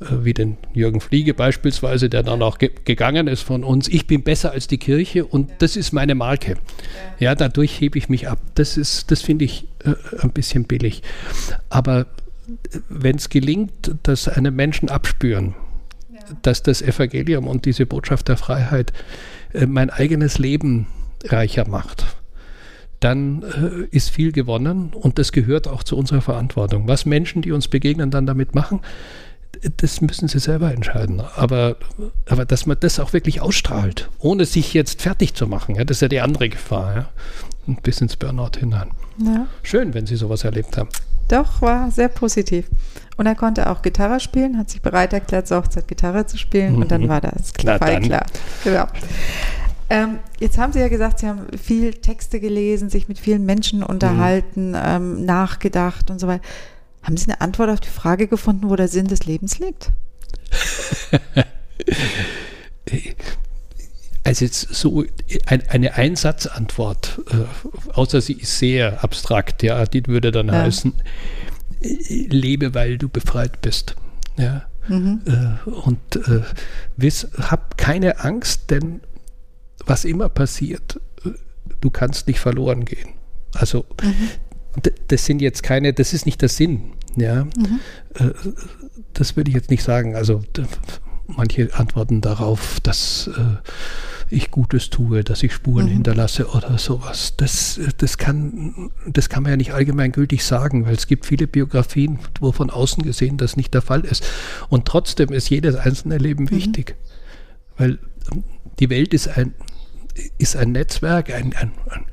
[0.00, 3.88] wie den Jürgen Fliege beispielsweise, der dann auch ge gegangen ist von uns.
[3.88, 6.56] Ich bin besser als die Kirche und das ist meine Marke.
[7.18, 8.38] Ja, dadurch hebe ich mich ab.
[8.54, 11.02] Das ist, das finde ich äh, ein bisschen billig.
[11.70, 12.04] Aber äh,
[12.88, 15.54] wenn es gelingt, dass eine Menschen abspüren,
[16.12, 16.20] ja.
[16.42, 18.92] dass das Evangelium und diese Botschaft der Freiheit
[19.52, 20.88] äh, mein eigenes Leben
[21.24, 22.04] reicher macht,
[22.98, 26.88] dann äh, ist viel gewonnen und das gehört auch zu unserer Verantwortung.
[26.88, 28.80] Was Menschen, die uns begegnen, dann damit machen,
[29.76, 31.22] das müssen sie selber entscheiden.
[31.36, 31.76] Aber,
[32.28, 35.98] aber dass man das auch wirklich ausstrahlt, ohne sich jetzt fertig zu machen, ja, das
[35.98, 36.94] ist ja die andere Gefahr.
[36.94, 37.08] Ja,
[37.82, 38.90] bis ins Burnout hinein.
[39.18, 39.46] Ja.
[39.62, 40.88] Schön, wenn Sie sowas erlebt haben.
[41.28, 42.66] Doch, war sehr positiv.
[43.16, 46.76] Und er konnte auch Gitarre spielen, hat sich bereit erklärt, zur Hochzeit Gitarre zu spielen.
[46.76, 46.82] Mhm.
[46.82, 47.08] Und dann mhm.
[47.08, 47.78] war das klar.
[47.78, 48.26] klar.
[48.64, 48.86] Genau.
[49.90, 53.82] Ähm, jetzt haben Sie ja gesagt, Sie haben viel Texte gelesen, sich mit vielen Menschen
[53.82, 54.78] unterhalten, mhm.
[54.82, 56.42] ähm, nachgedacht und so weiter.
[57.04, 59.92] Haben Sie eine Antwort auf die Frage gefunden, wo der Sinn des Lebens liegt?
[64.24, 65.04] also jetzt so
[65.46, 67.44] ein, eine Einsatzantwort, äh,
[67.92, 70.62] außer sie ist sehr abstrakt, ja, die würde dann ja.
[70.62, 70.94] heißen,
[71.80, 73.96] lebe, weil du befreit bist.
[74.38, 74.64] Ja.
[74.88, 75.20] Mhm.
[75.26, 76.40] Äh, und äh,
[76.96, 79.02] wiss, hab keine Angst, denn
[79.84, 81.30] was immer passiert, äh,
[81.82, 83.10] du kannst nicht verloren gehen.
[83.52, 84.30] Also mhm
[85.08, 86.93] das sind jetzt keine, das ist nicht der Sinn.
[87.16, 87.80] Ja, mhm.
[88.14, 88.30] Äh,
[89.12, 90.16] das würde ich jetzt nicht sagen.
[90.16, 90.42] Also
[91.26, 93.56] manche antworten darauf, dass äh,
[94.30, 95.92] ich Gutes tue, dass ich Spuren mhm.
[95.92, 97.34] hinterlasse oder sowas.
[97.36, 102.18] Das, das, kann, das kann man ja nicht allgemeingültig sagen, weil es gibt viele Biografien,
[102.40, 104.24] wo von außen gesehen das nicht der Fall ist.
[104.68, 106.50] Und trotzdem ist jedes einzelne Leben mhm.
[106.50, 106.96] wichtig,
[107.76, 107.98] weil
[108.78, 109.54] die Welt ist ein,
[110.38, 112.06] ist ein Netzwerk, ein, ein, ein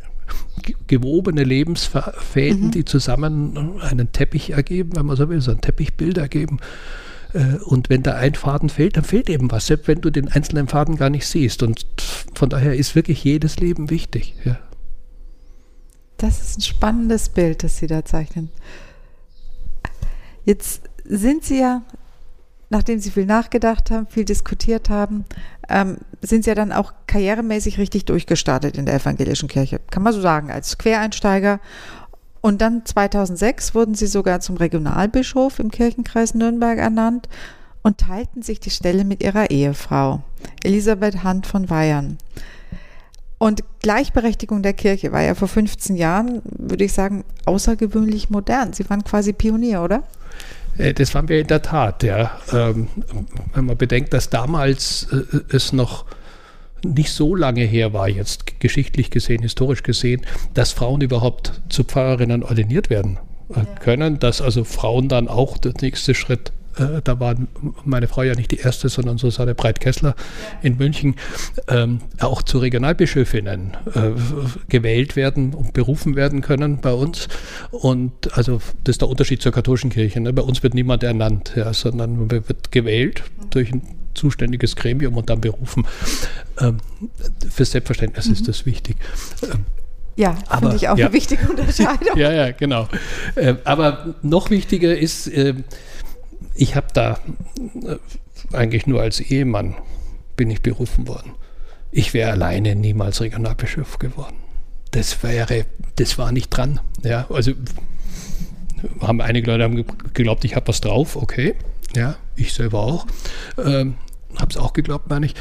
[0.88, 2.72] gewobene Lebensfäden, mhm.
[2.72, 6.60] die zusammen einen Teppich ergeben, wenn man so will, so ein Teppichbild ergeben.
[7.34, 10.28] Äh, und wenn da ein Faden fehlt, dann fehlt eben was, selbst wenn du den
[10.28, 11.64] einzelnen Faden gar nicht siehst.
[11.64, 11.86] Und
[12.36, 14.36] von daher ist wirklich jedes Leben wichtig.
[14.44, 14.60] Ja.
[16.18, 18.50] Das ist ein spannendes Bild, das Sie da zeichnen.
[20.46, 21.84] Jetzt sind Sie ja
[22.72, 25.26] nachdem Sie viel nachgedacht haben, viel diskutiert haben,
[25.70, 29.80] ähm, sind Sie ja dann auch karrieremäßig richtig durchgestartet in der evangelischen Kirche.
[29.92, 31.60] Kann man so sagen, als Quereinsteiger.
[32.40, 37.28] Und dann 2006 wurden Sie sogar zum Regionalbischof im Kirchenkreis Nürnberg ernannt
[37.84, 40.22] und teilten sich die Stelle mit Ihrer Ehefrau,
[40.64, 42.18] Elisabeth Hand von Weyern.
[43.38, 48.72] Und Gleichberechtigung der Kirche war ja vor 15 Jahren, würde ich sagen, außergewöhnlich modern.
[48.72, 50.04] Sie waren quasi Pionier, oder?
[50.82, 52.40] Äh, das waren wir in der Tat, ja.
[52.52, 52.88] Ähm,
[53.54, 56.06] wenn man bedenkt, dass damals äh, es noch
[56.84, 60.22] nicht so lange her war, jetzt geschichtlich gesehen, historisch gesehen,
[60.56, 63.20] dass Frauen überhaupt zu Pfarrerinnen ordiniert werden
[63.54, 67.36] äh, können, dass also Frauen dann auch der nächste Schritt äh, da war
[67.86, 70.16] meine Frau ja nicht die erste, sondern Susanne Breit-Kessler
[70.62, 71.16] in München,
[71.68, 74.12] ähm, auch zu Regionalbischöfinnen äh,
[74.70, 77.28] gewählt werden und berufen werden können bei uns.
[77.72, 80.20] Und also das ist der Unterschied zur katholischen Kirche.
[80.20, 80.34] Ne?
[80.34, 83.82] Bei uns wird niemand ernannt, ja, sondern man wird gewählt durch ein
[84.14, 85.86] zuständiges Gremium und dann berufen.
[86.60, 86.78] Ähm,
[87.50, 88.34] für Selbstverständnis mhm.
[88.34, 88.98] ist das wichtig.
[89.44, 89.66] Ähm,
[90.18, 91.06] Ja, finde ich auch ja.
[91.06, 92.18] eine wichtige Unterscheidung.
[92.18, 92.88] ja, ja, genau.
[93.36, 95.56] Äh, aber noch wichtiger ist, äh,
[96.56, 97.20] ich habe da
[97.86, 99.76] äh, eigentlich nur als Ehemann
[100.36, 101.34] bin ich berufen worden.
[101.92, 104.38] Ich wäre alleine niemals Regionalbischof geworden.
[104.92, 105.66] Das wäre,
[105.98, 106.80] das war nicht dran.
[107.04, 107.54] Ja, also
[109.02, 111.56] haben einige Leute haben geglaubt, ich habe was drauf, okay.
[111.96, 113.06] Ja, ich selber auch.
[113.58, 113.96] Ähm,
[114.38, 115.36] habe es auch geglaubt, meine ich.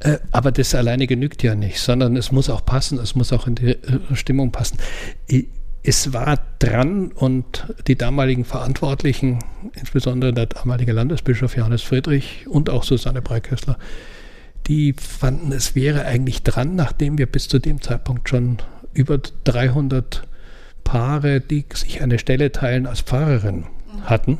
[0.00, 3.46] Äh, aber das alleine genügt ja nicht, sondern es muss auch passen, es muss auch
[3.46, 4.78] in die äh, Stimmung passen.
[5.88, 9.38] Es war dran und die damaligen Verantwortlichen,
[9.74, 13.78] insbesondere der damalige Landesbischof Johannes Friedrich und auch Susanne Breiköstler,
[14.66, 18.58] die fanden, es wäre eigentlich dran, nachdem wir bis zu dem Zeitpunkt schon
[18.94, 20.24] über 300
[20.82, 23.66] Paare, die sich eine Stelle teilen als Pfarrerin
[24.02, 24.38] hatten,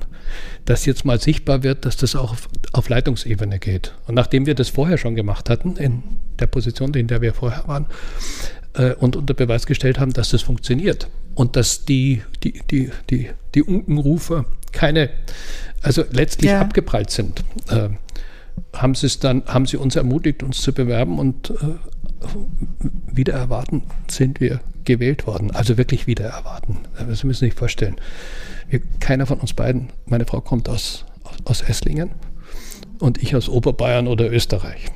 [0.65, 3.95] dass jetzt mal sichtbar wird, dass das auch auf, auf, Leitungsebene geht.
[4.09, 6.03] Und nachdem wir das vorher schon gemacht hatten, in
[6.41, 7.87] der Position, in der wir vorher waren,
[8.77, 13.31] äh, und unter Beweis gestellt haben, dass das funktioniert und dass die, die, die, die,
[13.55, 15.11] die Unkenrufer keine,
[15.83, 16.61] also letztlich ja.
[16.61, 17.89] abgeprallt sind, äh,
[18.73, 21.55] haben sie es dann, haben sie uns ermutigt, uns zu bewerben und äh,
[23.13, 25.51] wieder erwarten sind wir gewählt worden.
[25.51, 26.79] Also wirklich wieder erwarten.
[27.13, 27.97] Sie müssen sich vorstellen.
[28.69, 31.05] Wir, keiner von uns beiden, meine Frau kommt aus,
[31.45, 32.11] aus Esslingen
[32.99, 34.87] und ich aus Oberbayern oder Österreich.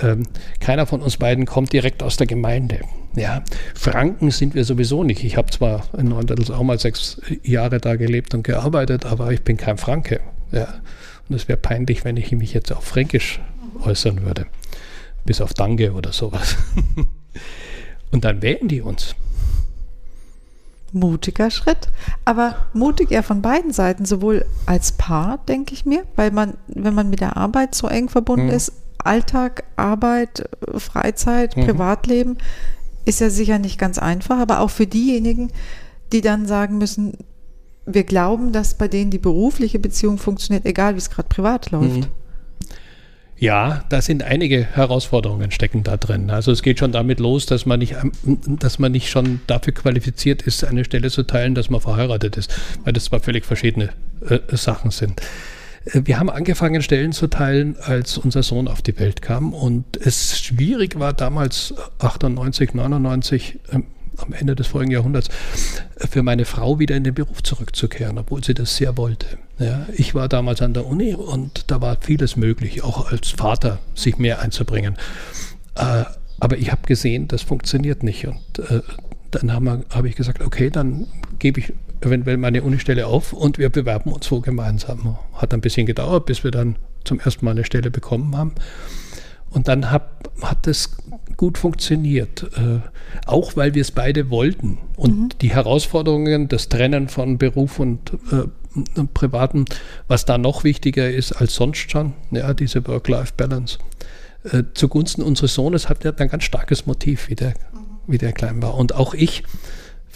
[0.00, 0.26] Ähm,
[0.60, 2.80] keiner von uns beiden kommt direkt aus der Gemeinde.
[3.16, 3.42] Ja,
[3.74, 5.24] Franken sind wir sowieso nicht.
[5.24, 9.42] Ich habe zwar in Neuendettels auch mal sechs Jahre da gelebt und gearbeitet, aber ich
[9.42, 10.20] bin kein Franke.
[10.52, 10.68] Ja.
[11.28, 13.40] Und es wäre peinlich, wenn ich mich jetzt auf Fränkisch
[13.82, 14.46] äußern würde.
[15.24, 16.56] Bis auf Danke oder sowas.
[18.12, 19.16] und dann wählen die uns
[20.92, 21.88] mutiger Schritt,
[22.24, 26.94] aber mutig ja von beiden Seiten, sowohl als Paar, denke ich mir, weil man, wenn
[26.94, 28.52] man mit der Arbeit so eng verbunden mhm.
[28.52, 31.66] ist, Alltag, Arbeit, Freizeit, mhm.
[31.66, 32.38] Privatleben,
[33.06, 35.50] ist ja sicher nicht ganz einfach, aber auch für diejenigen,
[36.12, 37.14] die dann sagen müssen,
[37.86, 42.00] wir glauben, dass bei denen die berufliche Beziehung funktioniert, egal wie es gerade privat läuft.
[42.00, 42.06] Mhm.
[43.38, 46.30] Ja, da sind einige Herausforderungen stecken da drin.
[46.30, 48.12] Also es geht schon damit los, dass man nicht, ähm,
[48.46, 52.58] dass man nicht schon dafür qualifiziert ist, eine Stelle zu teilen, dass man verheiratet ist,
[52.84, 53.90] weil das zwar völlig verschiedene
[54.26, 55.20] äh, Sachen sind.
[55.86, 59.52] Äh, wir haben angefangen, Stellen zu teilen, als unser Sohn auf die Welt kam.
[59.52, 63.80] Und es schwierig war damals, 98, 99, äh,
[64.18, 65.28] am Ende des vorigen Jahrhunderts,
[65.98, 69.26] für meine Frau wieder in den Beruf zurückzukehren, obwohl sie das sehr wollte.
[69.58, 73.78] Ja, ich war damals an der Uni und da war vieles möglich, auch als Vater
[73.94, 74.96] sich mehr einzubringen.
[75.74, 76.04] Äh,
[76.38, 78.26] aber ich habe gesehen, das funktioniert nicht.
[78.26, 78.80] Und äh,
[79.30, 81.06] dann habe hab ich gesagt, okay, dann
[81.38, 81.72] gebe ich
[82.06, 85.18] eventuell meine Unistelle auf und wir bewerben uns wo gemeinsam.
[85.34, 88.52] Hat ein bisschen gedauert, bis wir dann zum ersten Mal eine Stelle bekommen haben.
[89.50, 90.96] Und dann hab, hat es
[91.36, 92.80] gut funktioniert, äh,
[93.26, 94.78] auch weil wir es beide wollten.
[94.96, 95.28] Und mhm.
[95.40, 98.48] die Herausforderungen, das Trennen von Beruf und, äh,
[99.14, 99.64] Privaten,
[100.08, 103.78] was da noch wichtiger ist als sonst schon, ja, diese Work-Life-Balance,
[104.52, 107.54] äh, zugunsten unseres Sohnes hat er ein ganz starkes Motiv, wie der,
[108.06, 108.74] wie der klein war.
[108.74, 109.42] Und auch ich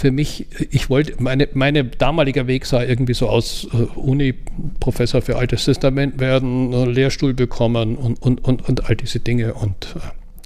[0.00, 5.36] für mich, ich wollte, meine, meine damaliger Weg sah irgendwie so aus, äh, Uni-Professor für
[5.36, 10.00] Altes Testament werden, äh, Lehrstuhl bekommen und, und, und, und all diese Dinge und äh,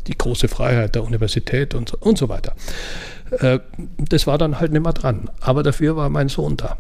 [0.09, 2.55] die große Freiheit der Universität und so, und so weiter.
[3.99, 5.31] Das war dann halt nicht mehr dran.
[5.41, 6.77] Aber dafür war mein Sohn da.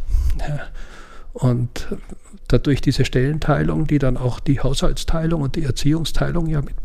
[1.32, 1.88] Und
[2.48, 6.76] dadurch diese Stellenteilung, die dann auch die Haushaltsteilung und die Erziehungsteilung ja mit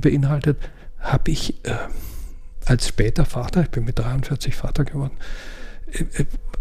[0.00, 0.58] beinhaltet,
[0.98, 1.54] habe ich
[2.66, 5.16] als später Vater, ich bin mit 43 Vater geworden,
[5.92, 6.04] äh,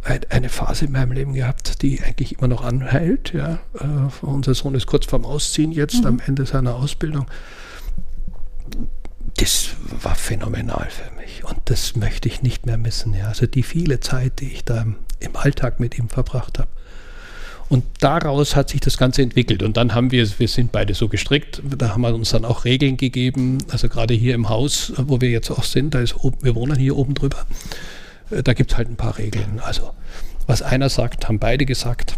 [0.05, 3.33] äh, eine Phase in meinem Leben gehabt, die eigentlich immer noch anhält.
[3.33, 3.59] Ja.
[3.79, 6.07] Äh, unser Sohn ist kurz vorm Ausziehen jetzt, mhm.
[6.07, 7.25] am Ende seiner Ausbildung.
[9.37, 13.13] Das war phänomenal für mich und das möchte ich nicht mehr missen.
[13.13, 13.27] Ja.
[13.29, 14.85] Also die viele Zeit, die ich da
[15.19, 16.69] im Alltag mit ihm verbracht habe.
[17.69, 19.63] Und daraus hat sich das Ganze entwickelt.
[19.63, 22.65] Und dann haben wir, wir sind beide so gestrickt, da haben wir uns dann auch
[22.65, 23.59] Regeln gegeben.
[23.69, 26.97] Also gerade hier im Haus, wo wir jetzt auch sind, da ist wir wohnen hier
[26.97, 27.45] oben drüber,
[28.29, 29.59] äh, da gibt es halt ein paar Regeln.
[29.63, 29.91] Also
[30.45, 32.17] was einer sagt, haben beide gesagt.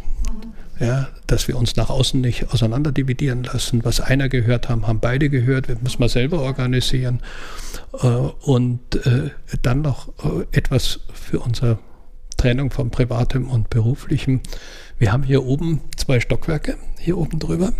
[0.77, 3.85] Ja, dass wir uns nach außen nicht auseinander dividieren lassen.
[3.85, 5.69] Was einer gehört haben, haben beide gehört.
[5.69, 7.21] Wir müssen mal selber organisieren.
[7.93, 9.29] Äh, und äh,
[9.61, 10.11] dann noch
[10.51, 11.79] etwas für unsere
[12.45, 14.39] Trennung von Privatem und Beruflichem.
[14.99, 17.73] Wir haben hier oben zwei Stockwerke, hier oben drüber.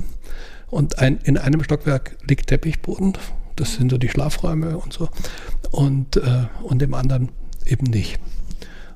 [0.72, 3.14] Und ein, in einem Stockwerk liegt Teppichboden.
[3.58, 5.10] Das sind so die Schlafräume und so.
[5.70, 7.30] Und, äh, und im anderen
[7.68, 8.20] eben nicht.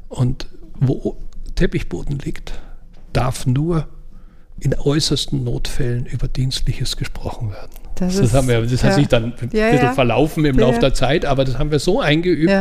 [0.08, 1.20] Und wo
[1.54, 2.60] Teppichboden liegt,
[3.14, 3.88] darf nur
[4.60, 7.79] in äußersten Notfällen über Dienstliches gesprochen werden.
[8.00, 8.90] Das, das, haben wir, das ja.
[8.90, 9.94] hat sich dann ein ja, bisschen ja.
[9.94, 12.52] verlaufen im Laufe der Zeit, aber das haben wir so eingeübt,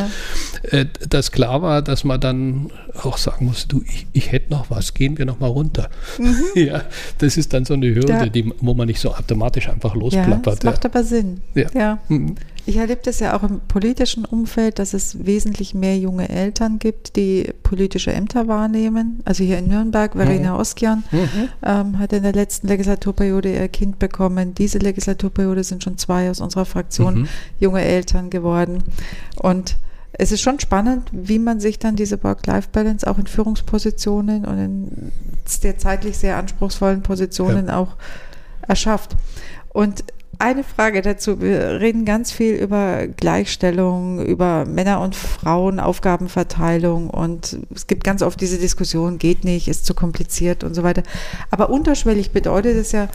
[0.71, 2.71] äh, dass klar war, dass man dann
[3.03, 5.89] auch sagen muss, du, ich, ich hätte noch was, gehen wir noch mal runter.
[6.19, 6.37] Mhm.
[6.55, 6.83] ja,
[7.19, 10.47] das ist dann so eine Hürde, die, wo man nicht so automatisch einfach losplappert.
[10.47, 11.41] Ja, das macht aber Sinn.
[11.75, 11.99] Ja.
[12.09, 12.35] Mhm.
[12.69, 17.17] Ich erlebe das ja auch im politischen Umfeld, dass es wesentlich mehr junge Eltern gibt,
[17.17, 19.23] die politische Ämter wahrnehmen.
[19.25, 20.61] Also hier in Nürnberg, Verena mhm.
[20.61, 21.49] Oskian mhm.
[21.63, 24.53] ähm, hat in der letzten Legislaturperiode ihr Kind bekommen.
[24.53, 27.29] Diese Legislaturperiode sind schon zwei aus unserer Fraktion mhm.
[27.59, 28.85] junge Eltern geworden.
[29.37, 29.79] Und
[30.13, 35.13] es ist schon spannend, wie man sich dann diese Work-Life-Balance auch in Führungspositionen und in
[35.63, 37.79] der zeitlich sehr anspruchsvollen Positionen ja.
[37.79, 37.97] auch
[38.61, 39.17] erschafft.
[39.71, 40.05] Und
[40.39, 41.41] eine Frage dazu.
[41.41, 48.23] Wir reden ganz viel über Gleichstellung, über Männer und Frauen, Aufgabenverteilung und es gibt ganz
[48.23, 51.03] oft diese Diskussion, geht nicht, ist zu kompliziert und so weiter.
[51.51, 53.09] Aber unterschwellig bedeutet es ja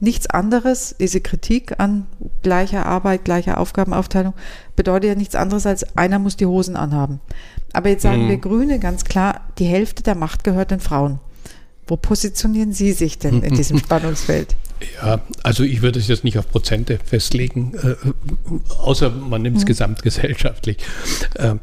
[0.00, 2.06] nichts anderes, diese Kritik an
[2.42, 4.34] gleicher Arbeit, gleicher Aufgabenaufteilung,
[4.76, 7.20] bedeutet ja nichts anderes als einer muss die Hosen anhaben.
[7.72, 8.28] Aber jetzt sagen mhm.
[8.28, 11.18] wir Grüne ganz klar, die Hälfte der Macht gehört den Frauen.
[11.88, 14.56] Wo positionieren Sie sich denn in diesem Spannungsfeld?
[15.02, 17.96] Ja, also ich würde es jetzt nicht auf Prozente festlegen, äh,
[18.78, 19.68] außer man nimmt es mhm.
[19.68, 20.76] gesamtgesellschaftlich.
[21.34, 21.56] Äh,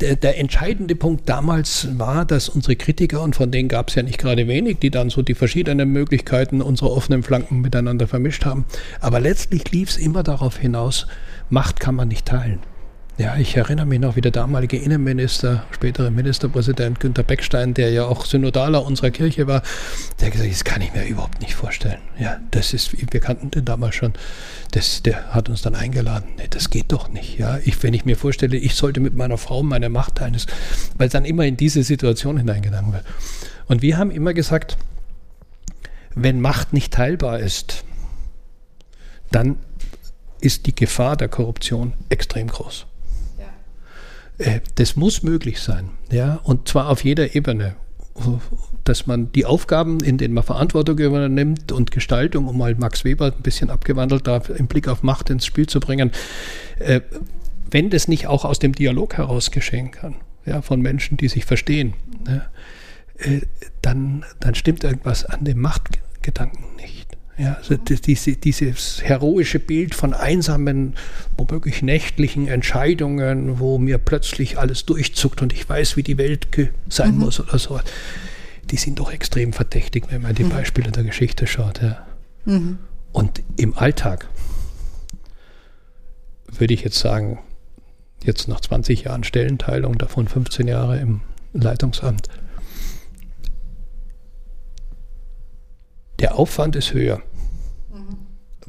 [0.00, 4.02] der, der, entscheidende Punkt damals war, dass unsere Kritiker, und von denen gab es ja
[4.02, 8.66] nicht gerade wenig, die dann so die verschiedenen Möglichkeiten unserer offenen Flanken miteinander vermischt haben,
[9.00, 11.06] aber letztlich lief es immer darauf hinaus,
[11.50, 12.60] Macht kann man nicht teilen.
[13.18, 18.04] Ja, ich erinnere mich noch, wie der damalige Innenminister, spätere Ministerpräsident Günter Beckstein, der ja
[18.04, 19.62] auch Synodaler unserer Kirche war,
[20.20, 21.98] der gesagt hat, das kann ich mir überhaupt nicht vorstellen.
[22.16, 24.12] Ja, das ist, wir kannten den damals schon,
[24.70, 26.28] das, der hat uns dann eingeladen.
[26.36, 27.40] Nee, das geht doch nicht.
[27.40, 30.36] Ja, ich, wenn ich mir vorstelle, ich sollte mit meiner Frau meine Macht teilen,
[30.96, 33.04] weil dann immer in diese Situation hineingegangen wird.
[33.66, 34.76] Und wir haben immer gesagt,
[36.14, 37.82] wenn Macht nicht teilbar ist,
[39.32, 39.56] dann
[40.40, 42.86] ist die Gefahr der Korruption extrem groß.
[44.38, 47.76] Äh, das muss möglich sein, ja, und zwar auf jeder Ebene.
[48.82, 53.26] Dass man die Aufgaben, in denen man Verantwortung übernimmt und Gestaltung, um mal Max Weber
[53.26, 56.10] ein bisschen abgewandelt da im Blick auf Macht ins Spiel zu bringen,
[56.80, 57.00] äh,
[57.70, 60.16] wenn das nicht auch aus dem Dialog heraus geschehen kann,
[60.46, 61.94] ja, von Menschen, die sich verstehen,
[62.26, 62.42] ja,
[63.18, 63.42] äh,
[63.82, 66.97] dann, dann stimmt irgendwas an dem Machtgedanken nicht.
[67.38, 70.94] Ja, also diese, dieses heroische Bild von einsamen,
[71.36, 76.48] womöglich nächtlichen Entscheidungen, wo mir plötzlich alles durchzuckt und ich weiß, wie die Welt
[76.88, 77.20] sein mhm.
[77.20, 77.80] muss oder so,
[78.70, 80.50] die sind doch extrem verdächtig, wenn man die mhm.
[80.50, 81.80] Beispiele der Geschichte schaut.
[81.80, 82.06] Ja.
[82.44, 82.78] Mhm.
[83.12, 84.28] Und im Alltag
[86.50, 87.38] würde ich jetzt sagen,
[88.24, 91.20] jetzt nach 20 Jahren Stellenteilung, davon 15 Jahre im
[91.52, 92.28] Leitungsamt,
[96.20, 97.22] der Aufwand ist höher,
[97.92, 98.18] mhm.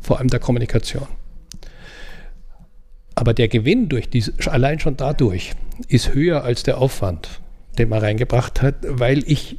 [0.02, 1.08] vor allem der Kommunikation.
[3.16, 5.52] Aber der Gewinn durch diese, allein schon dadurch
[5.88, 7.42] ist höher als der Aufwand,
[7.78, 9.58] den man reingebracht hat, weil ich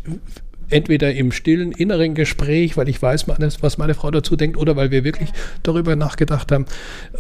[0.71, 4.91] entweder im stillen inneren Gespräch, weil ich weiß, was meine Frau dazu denkt, oder weil
[4.91, 5.31] wir wirklich
[5.63, 6.65] darüber nachgedacht haben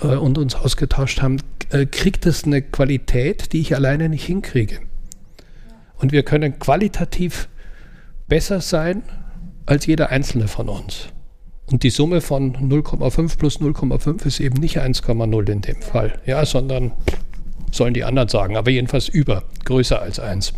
[0.00, 1.38] äh, und uns ausgetauscht haben,
[1.70, 4.78] äh, kriegt es eine Qualität, die ich alleine nicht hinkriege.
[5.96, 7.48] Und wir können qualitativ
[8.28, 9.02] besser sein
[9.70, 11.06] als jeder einzelne von uns.
[11.66, 16.44] Und die Summe von 0,5 plus 0,5 ist eben nicht 1,0 in dem Fall, ja,
[16.44, 16.90] sondern
[17.70, 20.54] sollen die anderen sagen, aber jedenfalls über, größer als 1.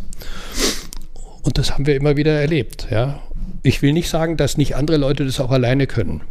[1.43, 2.89] Und das haben wir immer wieder erlebt.
[2.91, 3.21] Ja.
[3.63, 6.23] Ich will nicht sagen, dass nicht andere Leute das auch alleine können.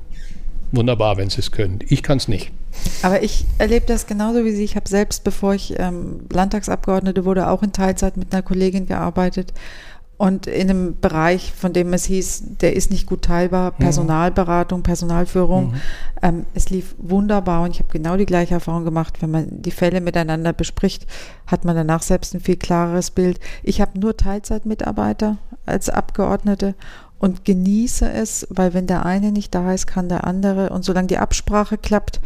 [0.72, 1.80] Wunderbar, wenn sie es können.
[1.88, 2.52] Ich kann es nicht.
[3.04, 4.64] Aber ich erlebe das genauso wie Sie.
[4.64, 9.54] Ich habe selbst, bevor ich ähm, Landtagsabgeordnete wurde, auch in Teilzeit mit einer Kollegin gearbeitet
[10.22, 13.84] und in einem Bereich, von dem es hieß, der ist nicht gut teilbar, mhm.
[13.84, 15.72] Personalberatung, Personalführung.
[15.72, 15.82] Mhm.
[16.22, 19.24] Ähm, es lief wunderbar und ich habe genau die gleiche Erfahrung gemacht.
[19.24, 21.08] Wenn man die Fälle miteinander bespricht,
[21.48, 23.40] hat man danach selbst ein viel klareres Bild.
[23.64, 26.76] Ich habe nur Teilzeitmitarbeiter als Abgeordnete
[27.18, 30.70] und genieße es, weil wenn der eine nicht da ist, kann der andere.
[30.70, 32.22] Und solange die Absprache klappt,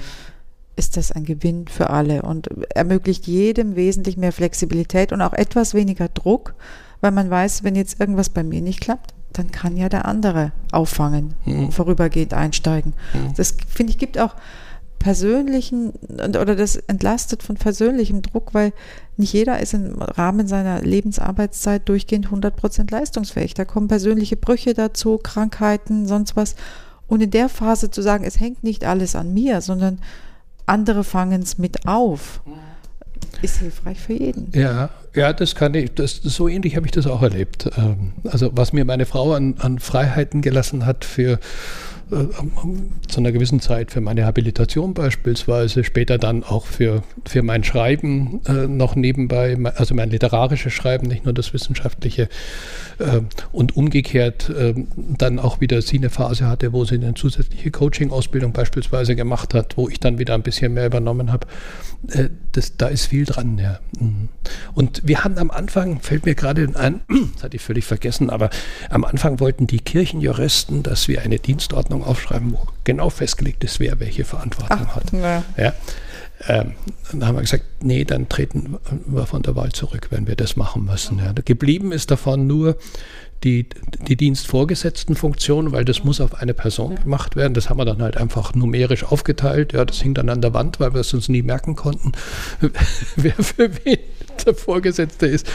[0.76, 5.74] ist das ein Gewinn für alle und ermöglicht jedem wesentlich mehr Flexibilität und auch etwas
[5.74, 6.56] weniger Druck
[7.02, 10.52] weil man weiß, wenn jetzt irgendwas bei mir nicht klappt, dann kann ja der andere
[10.72, 11.72] auffangen, mhm.
[11.72, 12.94] vorübergehend einsteigen.
[13.14, 13.34] Mhm.
[13.36, 14.36] Das finde ich gibt auch
[14.98, 18.72] persönlichen oder das entlastet von persönlichem Druck, weil
[19.18, 23.54] nicht jeder ist im Rahmen seiner Lebensarbeitszeit durchgehend 100% leistungsfähig.
[23.54, 26.56] Da kommen persönliche Brüche dazu, Krankheiten, sonst was.
[27.08, 30.00] Und in der Phase zu sagen, es hängt nicht alles an mir, sondern
[30.66, 32.42] andere fangen es mit auf.
[32.46, 32.54] Mhm
[33.42, 34.52] ist hilfreich für jeden.
[34.54, 37.70] Ja, ja, das kann ich, das, so ähnlich habe ich das auch erlebt.
[37.78, 41.40] Ähm, also was mir meine Frau an, an Freiheiten gelassen hat für
[42.12, 42.26] äh,
[43.08, 48.42] zu einer gewissen Zeit für meine Habilitation beispielsweise, später dann auch für, für mein Schreiben
[48.48, 52.30] äh, noch nebenbei, also mein literarisches Schreiben, nicht nur das wissenschaftliche.
[53.00, 57.72] Äh, und umgekehrt äh, dann auch wieder sie eine Phase hatte, wo sie eine zusätzliche
[57.72, 61.48] Coaching-Ausbildung beispielsweise gemacht hat, wo ich dann wieder ein bisschen mehr übernommen habe.
[62.12, 63.80] Äh, das, da ist viel dran, ja.
[64.00, 64.30] Mhm.
[64.74, 67.02] Und wir hatten am Anfang, fällt mir gerade ein,
[67.36, 68.50] das hatte ich völlig vergessen, aber
[68.90, 74.00] am Anfang wollten die Kirchenjuristen, dass wir eine Dienstordnung aufschreiben, wo genau festgelegt ist, wer
[74.00, 75.12] welche Verantwortung Ach, hat.
[75.14, 75.44] Ja.
[75.58, 75.74] ja.
[76.48, 76.74] Ähm,
[77.12, 80.58] dann haben wir gesagt, nee, dann treten wir von der Wahl zurück, wenn wir das
[80.58, 81.20] machen müssen.
[81.20, 81.34] Ja.
[81.34, 82.78] Geblieben ist davon nur
[83.46, 83.68] die,
[84.08, 87.54] die Dienstvorgesetztenfunktion, weil das muss auf eine Person gemacht werden.
[87.54, 89.72] Das haben wir dann halt einfach numerisch aufgeteilt.
[89.74, 92.12] Ja, das hing dann an der Wand, weil wir es uns nie merken konnten,
[93.16, 94.00] wer für wen
[94.46, 95.48] der Vorgesetzte ist.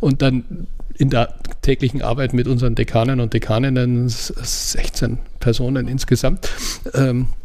[0.00, 6.48] Und dann in der täglichen Arbeit mit unseren Dekanen und Dekaninnen, 16 Personen insgesamt,
[6.94, 7.41] ähm, äh,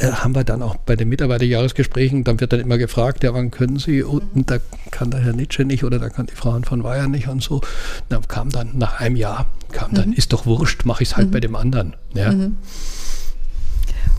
[0.00, 3.78] haben wir dann auch bei den Mitarbeiterjahresgesprächen, dann wird dann immer gefragt, ja, wann können
[3.78, 4.02] Sie?
[4.02, 4.58] Und da
[4.90, 7.60] kann der Herr Nitsche nicht oder da kann die Frau von Weyer nicht und so.
[8.08, 10.14] Dann kam dann nach einem Jahr, kam dann, mhm.
[10.14, 11.32] ist doch wurscht, mache ich es halt mhm.
[11.32, 11.94] bei dem anderen.
[12.14, 12.32] Ja.
[12.32, 12.56] Mhm.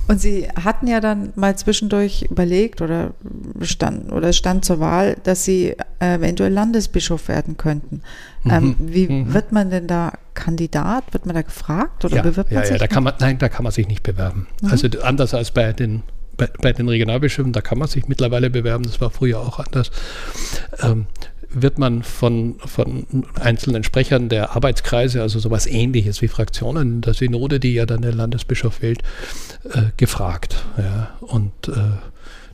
[0.07, 3.13] Und Sie hatten ja dann mal zwischendurch überlegt oder
[3.61, 8.01] stand, oder stand zur Wahl, dass Sie äh, eventuell Landesbischof werden könnten.
[8.45, 8.93] Ähm, mhm.
[8.93, 9.33] Wie mhm.
[9.33, 11.13] wird man denn da Kandidat?
[11.13, 12.73] Wird man da gefragt oder ja, bewirbt man ja, sich?
[12.73, 14.47] Ja, da kann man, nein, da kann man sich nicht bewerben.
[14.61, 14.69] Mhm.
[14.69, 16.03] Also anders als bei den
[16.35, 19.91] bei, bei, den Regionalbischöfen, da kann man sich mittlerweile bewerben, das war früher auch anders.
[20.81, 21.05] Ähm,
[21.53, 23.05] wird man von, von
[23.39, 28.13] einzelnen Sprechern der Arbeitskreise, also sowas ähnliches wie Fraktionen der Synode, die ja dann der
[28.13, 29.03] Landesbischof wählt,
[29.71, 30.55] äh, gefragt.
[30.77, 31.15] Ja.
[31.21, 31.97] Und äh,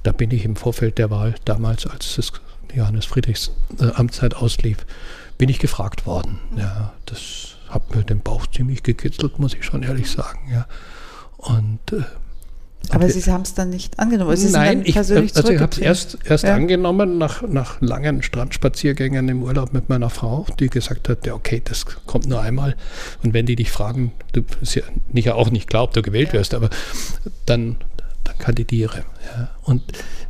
[0.04, 2.34] da bin ich im Vorfeld der Wahl damals, als das
[2.74, 4.86] Johannes Friedrichs äh, Amtszeit auslief,
[5.38, 6.40] bin ich gefragt worden.
[6.58, 6.94] Ja.
[7.06, 10.40] Das hat mir den Bauch ziemlich gekitzelt, muss ich schon ehrlich sagen.
[10.52, 10.68] Ja.
[11.38, 11.80] Und
[12.90, 14.36] aber Sie haben es dann nicht angenommen?
[14.36, 16.56] Sie Nein, ich, also ich habe es erst, erst ja.
[16.56, 21.62] angenommen nach, nach langen Strandspaziergängen im Urlaub mit meiner Frau, die gesagt hat, ja okay,
[21.64, 22.76] das kommt nur einmal.
[23.24, 26.34] Und wenn die dich fragen, du ist ja nicht, auch nicht glaubt, du gewählt ja.
[26.36, 26.70] wirst, aber
[27.46, 27.76] dann,
[28.24, 29.04] dann kandidiere.
[29.36, 29.50] Ja.
[29.64, 29.84] Und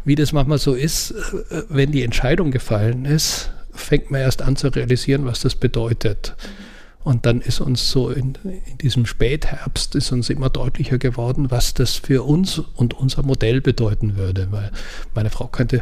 [0.04, 4.56] wie das manchmal so ist, äh, wenn die Entscheidung gefallen ist, fängt man erst an
[4.58, 6.36] zu realisieren, was das bedeutet.
[6.38, 6.69] Mhm.
[7.04, 11.74] Und dann ist uns so in, in, diesem Spätherbst ist uns immer deutlicher geworden, was
[11.74, 14.52] das für uns und unser Modell bedeuten würde.
[14.52, 14.72] Weil
[15.14, 15.82] meine Frau könnte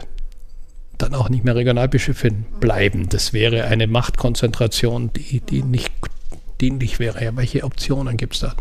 [0.97, 3.09] dann auch nicht mehr Regionalbischöfin bleiben.
[3.09, 5.91] Das wäre eine Machtkonzentration, die, die nicht
[6.61, 7.23] dienlich wäre.
[7.23, 8.55] Ja, welche Optionen gibt es da?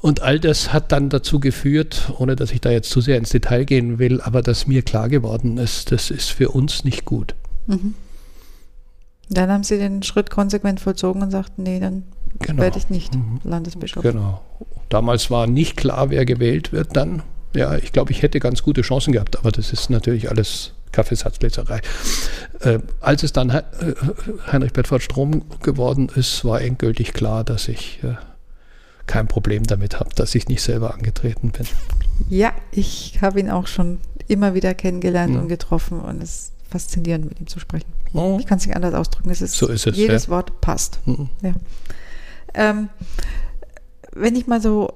[0.00, 3.30] Und all das hat dann dazu geführt, ohne dass ich da jetzt zu sehr ins
[3.30, 7.34] Detail gehen will, aber dass mir klar geworden ist, das ist für uns nicht gut.
[7.66, 7.94] Mhm.
[9.30, 12.02] Dann haben Sie den Schritt konsequent vollzogen und sagten, nee, dann
[12.40, 12.62] genau.
[12.62, 13.40] werde ich nicht mhm.
[13.44, 14.02] Landesbischof.
[14.02, 14.42] Genau.
[14.88, 17.22] Damals war nicht klar, wer gewählt wird dann.
[17.54, 21.80] Ja, ich glaube, ich hätte ganz gute Chancen gehabt, aber das ist natürlich alles Kaffeesatzleserei.
[22.60, 23.62] Äh, als es dann äh,
[24.50, 28.14] Heinrich Bedford Strom geworden ist, war endgültig klar, dass ich äh,
[29.06, 31.66] kein Problem damit habe, dass ich nicht selber angetreten bin.
[32.28, 35.40] Ja, ich habe ihn auch schon immer wieder kennengelernt mhm.
[35.40, 37.90] und getroffen und es faszinierend, mit ihm zu sprechen.
[38.12, 38.36] Oh.
[38.40, 39.30] Ich kann es nicht anders ausdrücken.
[39.30, 40.30] Es ist, so ist es, jedes ja.
[40.30, 41.00] Wort passt.
[41.06, 41.28] Mhm.
[41.42, 41.52] Ja.
[42.54, 42.88] Ähm,
[44.12, 44.92] wenn ich mal so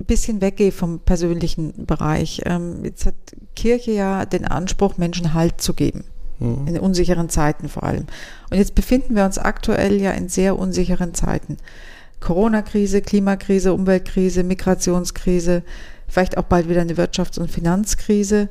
[0.00, 3.14] ein bisschen weggehe vom persönlichen Bereich, ähm, jetzt hat
[3.56, 6.04] Kirche ja den Anspruch, Menschen Halt zu geben.
[6.38, 6.66] Mhm.
[6.66, 8.06] In unsicheren Zeiten vor allem.
[8.50, 11.56] Und jetzt befinden wir uns aktuell ja in sehr unsicheren Zeiten.
[12.20, 15.62] Corona-Krise, Klimakrise, Umweltkrise, Migrationskrise,
[16.08, 18.48] vielleicht auch bald wieder eine Wirtschafts- und Finanzkrise.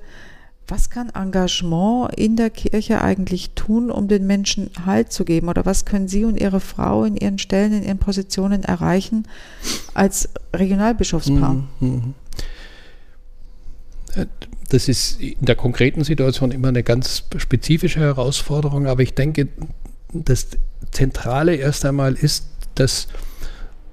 [0.68, 5.49] Was kann Engagement in der Kirche eigentlich tun, um den Menschen Halt zu geben?
[5.49, 9.28] Oder was können Sie und Ihre Frau in Ihren Stellen, in Ihren Positionen erreichen
[9.93, 11.53] als Regionalbischofspaar?
[11.80, 12.14] Mhm, mhm.
[14.70, 19.49] Das ist in der konkreten Situation immer eine ganz spezifische Herausforderung, aber ich denke,
[20.14, 20.47] das
[20.91, 23.07] Zentrale erst einmal ist, dass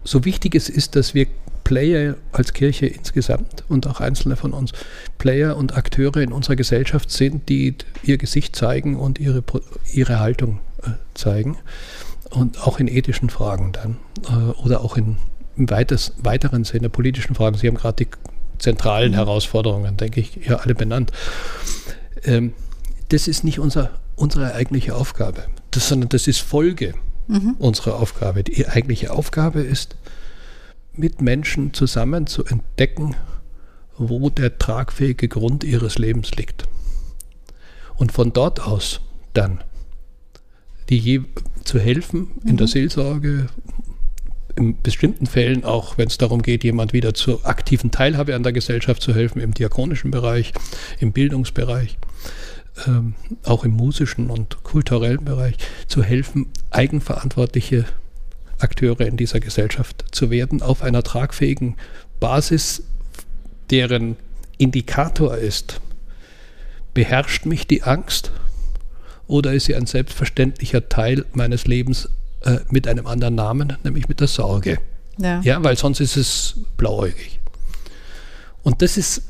[0.05, 1.27] so wichtig es ist, dass wir
[1.65, 4.73] Player als Kirche insgesamt und auch einzelne von uns
[5.19, 9.43] Player und Akteure in unserer Gesellschaft sind, die ihr Gesicht zeigen und ihre,
[9.93, 11.57] ihre Haltung äh, zeigen.
[12.31, 13.97] Und auch in ethischen Fragen dann
[14.29, 15.17] äh, oder auch in,
[15.57, 17.57] im weiters, weiteren Sinne politischen Fragen.
[17.57, 18.11] Sie haben gerade die
[18.59, 19.17] zentralen mhm.
[19.17, 21.13] Herausforderungen, denke ich, ja alle benannt.
[22.25, 22.53] Ähm,
[23.09, 26.95] das ist nicht unser, unsere eigentliche Aufgabe, das, sondern das ist Folge
[27.27, 27.57] mhm.
[27.59, 28.45] unserer Aufgabe.
[28.45, 29.97] Die eigentliche Aufgabe ist,
[31.01, 33.17] mit Menschen zusammen zu entdecken,
[33.99, 36.69] wo der tragfähige Grund ihres Lebens liegt.
[37.97, 39.01] Und von dort aus
[39.35, 39.65] dann
[40.91, 41.21] die je,
[41.65, 42.71] zu helfen in der mhm.
[42.71, 43.47] Seelsorge,
[44.57, 48.53] in bestimmten Fällen auch, wenn es darum geht, jemand wieder zur aktiven Teilhabe an der
[48.53, 50.53] Gesellschaft zu helfen, im diakonischen Bereich,
[50.99, 51.97] im Bildungsbereich,
[52.87, 57.85] ähm, auch im musischen und kulturellen Bereich, zu helfen, eigenverantwortliche
[58.61, 61.77] Akteure in dieser Gesellschaft zu werden, auf einer tragfähigen
[62.19, 62.83] Basis,
[63.71, 64.17] deren
[64.59, 65.81] Indikator ist,
[66.95, 68.33] beherrscht mich die Angst
[69.27, 72.09] oder ist sie ein selbstverständlicher Teil meines Lebens
[72.43, 74.79] äh, mit einem anderen Namen, nämlich mit der Sorge.
[75.19, 75.41] Ja.
[75.43, 77.41] ja, weil sonst ist es blauäugig.
[78.63, 79.23] Und das ist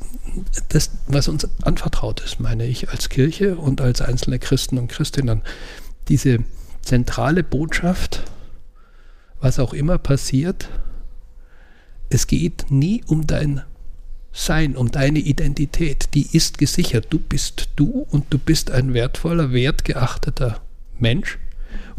[0.69, 5.41] das, was uns anvertraut ist, meine ich, als Kirche und als einzelne Christen und Christinnen.
[6.07, 6.39] Diese
[6.81, 8.23] zentrale Botschaft,
[9.41, 10.69] was auch immer passiert,
[12.09, 13.63] es geht nie um dein
[14.33, 16.13] Sein, um deine Identität.
[16.13, 17.07] Die ist gesichert.
[17.09, 20.61] Du bist du und du bist ein wertvoller, wertgeachteter
[20.99, 21.37] Mensch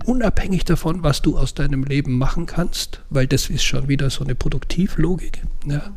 [0.05, 4.25] unabhängig davon, was du aus deinem Leben machen kannst, weil das ist schon wieder so
[4.25, 5.93] eine Produktivlogik, ja,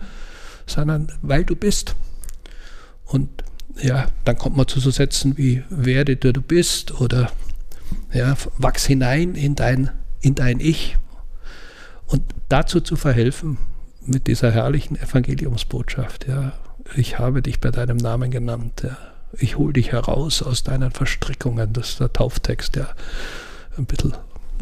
[0.65, 1.95] sondern weil du bist.
[3.05, 3.29] Und
[3.81, 7.31] ja, dann kommt man zu so Sätzen wie werde der du bist oder
[8.13, 9.89] ja, wachs hinein in dein,
[10.21, 10.97] in dein Ich.
[12.07, 13.57] Und dazu zu verhelfen
[14.05, 16.53] mit dieser herrlichen Evangeliumsbotschaft, ja,
[16.95, 18.97] ich habe dich bei deinem Namen genannt, ja,
[19.33, 22.87] ich hole dich heraus aus deinen Verstrickungen, das ist der Tauftext, ja
[23.77, 24.13] ein bisschen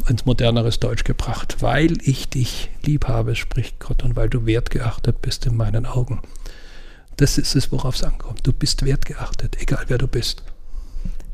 [0.07, 1.57] ins moderneres Deutsch gebracht.
[1.59, 6.21] Weil ich dich lieb habe, spricht Gott, und weil du wertgeachtet bist in meinen Augen.
[7.17, 8.39] Das ist es, worauf es ankommt.
[8.43, 10.43] Du bist wertgeachtet, egal wer du bist.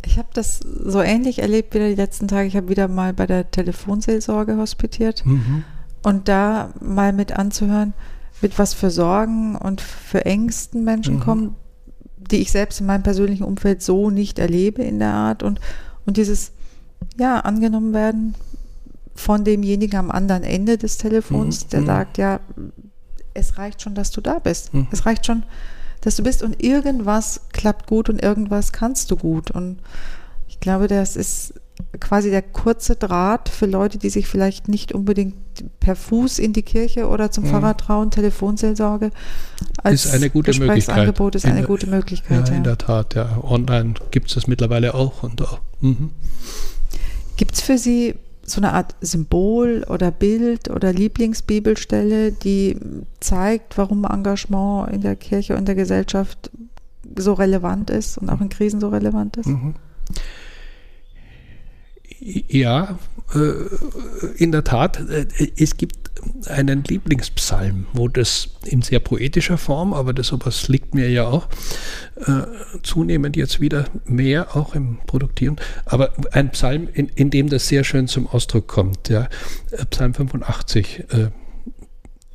[0.06, 2.48] Ich habe das so ähnlich erlebt wieder die letzten Tage.
[2.48, 5.64] Ich habe wieder mal bei der Telefonseelsorge hospitiert mhm.
[6.04, 7.94] Und da mal mit anzuhören,
[8.42, 11.20] mit was für Sorgen und für Ängsten Menschen mhm.
[11.20, 11.56] kommen,
[12.18, 15.60] die ich selbst in meinem persönlichen Umfeld so nicht erlebe in der Art und,
[16.06, 16.52] und dieses
[17.18, 18.36] ja, angenommen werden
[19.16, 21.70] von demjenigen am anderen Ende des Telefons, mhm.
[21.70, 21.86] der mhm.
[21.86, 22.40] sagt, ja,
[23.34, 24.74] es reicht schon, dass du da bist.
[24.74, 24.88] Mhm.
[24.92, 25.44] Es reicht schon,
[26.02, 29.52] dass du bist und irgendwas klappt gut und irgendwas kannst du gut.
[29.52, 29.80] Und
[30.48, 31.54] ich glaube, das ist
[32.00, 35.36] quasi der kurze Draht für Leute, die sich vielleicht nicht unbedingt
[35.80, 37.50] per Fuß in die Kirche oder zum mhm.
[37.50, 39.12] Pfarrer trauen, Telefonseelsorge
[39.84, 41.20] als ist eine gute Möglichkeit.
[41.36, 42.50] ist eine gute Möglichkeit.
[42.50, 43.40] Ja, in der Tat, ja.
[43.44, 45.60] Online gibt es das mittlerweile auch und auch.
[45.82, 46.12] Mhm.
[47.38, 52.78] Gibt es für Sie so eine Art Symbol oder Bild oder Lieblingsbibelstelle, die
[53.20, 56.50] zeigt, warum Engagement in der Kirche und der Gesellschaft
[57.16, 59.48] so relevant ist und auch in Krisen so relevant ist?
[59.48, 59.76] Mhm.
[62.20, 63.00] Ja,
[63.34, 65.00] äh, in der Tat.
[65.10, 66.10] Äh, es gibt
[66.48, 71.48] einen Lieblingspsalm, wo das in sehr poetischer Form, aber das sowas liegt mir ja auch
[72.16, 72.42] äh,
[72.84, 77.84] zunehmend jetzt wieder mehr auch im Produktiven, aber ein Psalm, in, in dem das sehr
[77.84, 79.30] schön zum Ausdruck kommt, ja,
[79.72, 81.06] äh, Psalm 85.
[81.12, 81.30] Äh,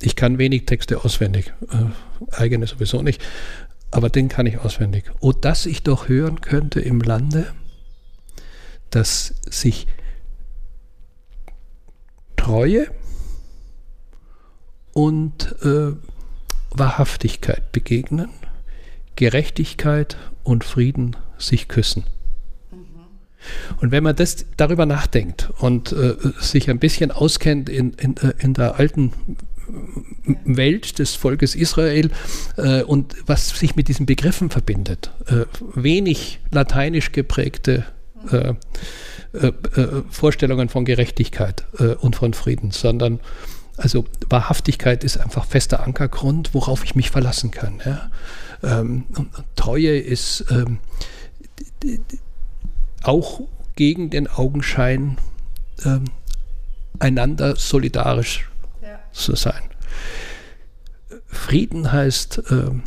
[0.01, 3.21] ich kann wenig Texte auswendig, äh, eigene sowieso nicht,
[3.91, 5.05] aber den kann ich auswendig.
[5.19, 7.47] Oh, dass ich doch hören könnte im Lande,
[8.89, 9.87] dass sich
[12.35, 12.87] Treue,
[14.95, 15.91] und äh,
[16.71, 18.29] Wahrhaftigkeit begegnen,
[19.17, 22.05] Gerechtigkeit und Frieden sich küssen.
[23.81, 28.33] Und wenn man das darüber nachdenkt und äh, sich ein bisschen auskennt in, in, äh,
[28.39, 29.11] in der alten
[30.45, 32.09] Welt des Volkes Israel
[32.55, 37.85] äh, und was sich mit diesen Begriffen verbindet, äh, wenig lateinisch geprägte
[38.31, 38.53] äh,
[39.33, 39.51] äh,
[40.09, 41.65] Vorstellungen von Gerechtigkeit
[41.99, 43.19] und von Frieden, sondern
[43.77, 47.81] also Wahrhaftigkeit ist einfach fester Ankergrund, worauf ich mich verlassen kann.
[47.85, 48.09] Ja.
[48.63, 49.03] Ähm,
[49.55, 50.79] Treue ist ähm,
[53.03, 53.41] auch
[53.75, 55.17] gegen den Augenschein
[55.83, 56.05] ähm,
[56.99, 58.49] einander solidarisch
[58.81, 58.99] ja.
[59.11, 59.61] zu sein.
[61.27, 62.83] Frieden heißt ähm,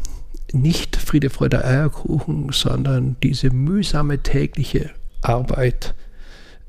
[0.52, 4.90] nicht Friede, Freude, Eierkuchen, sondern diese mühsame tägliche
[5.22, 5.94] Arbeit,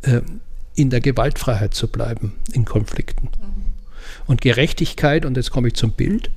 [0.02, 0.22] äh,
[0.76, 3.26] in der Gewaltfreiheit zu bleiben in Konflikten.
[3.26, 3.64] Mhm.
[4.28, 6.30] Und Gerechtigkeit, und jetzt komme ich zum Bild,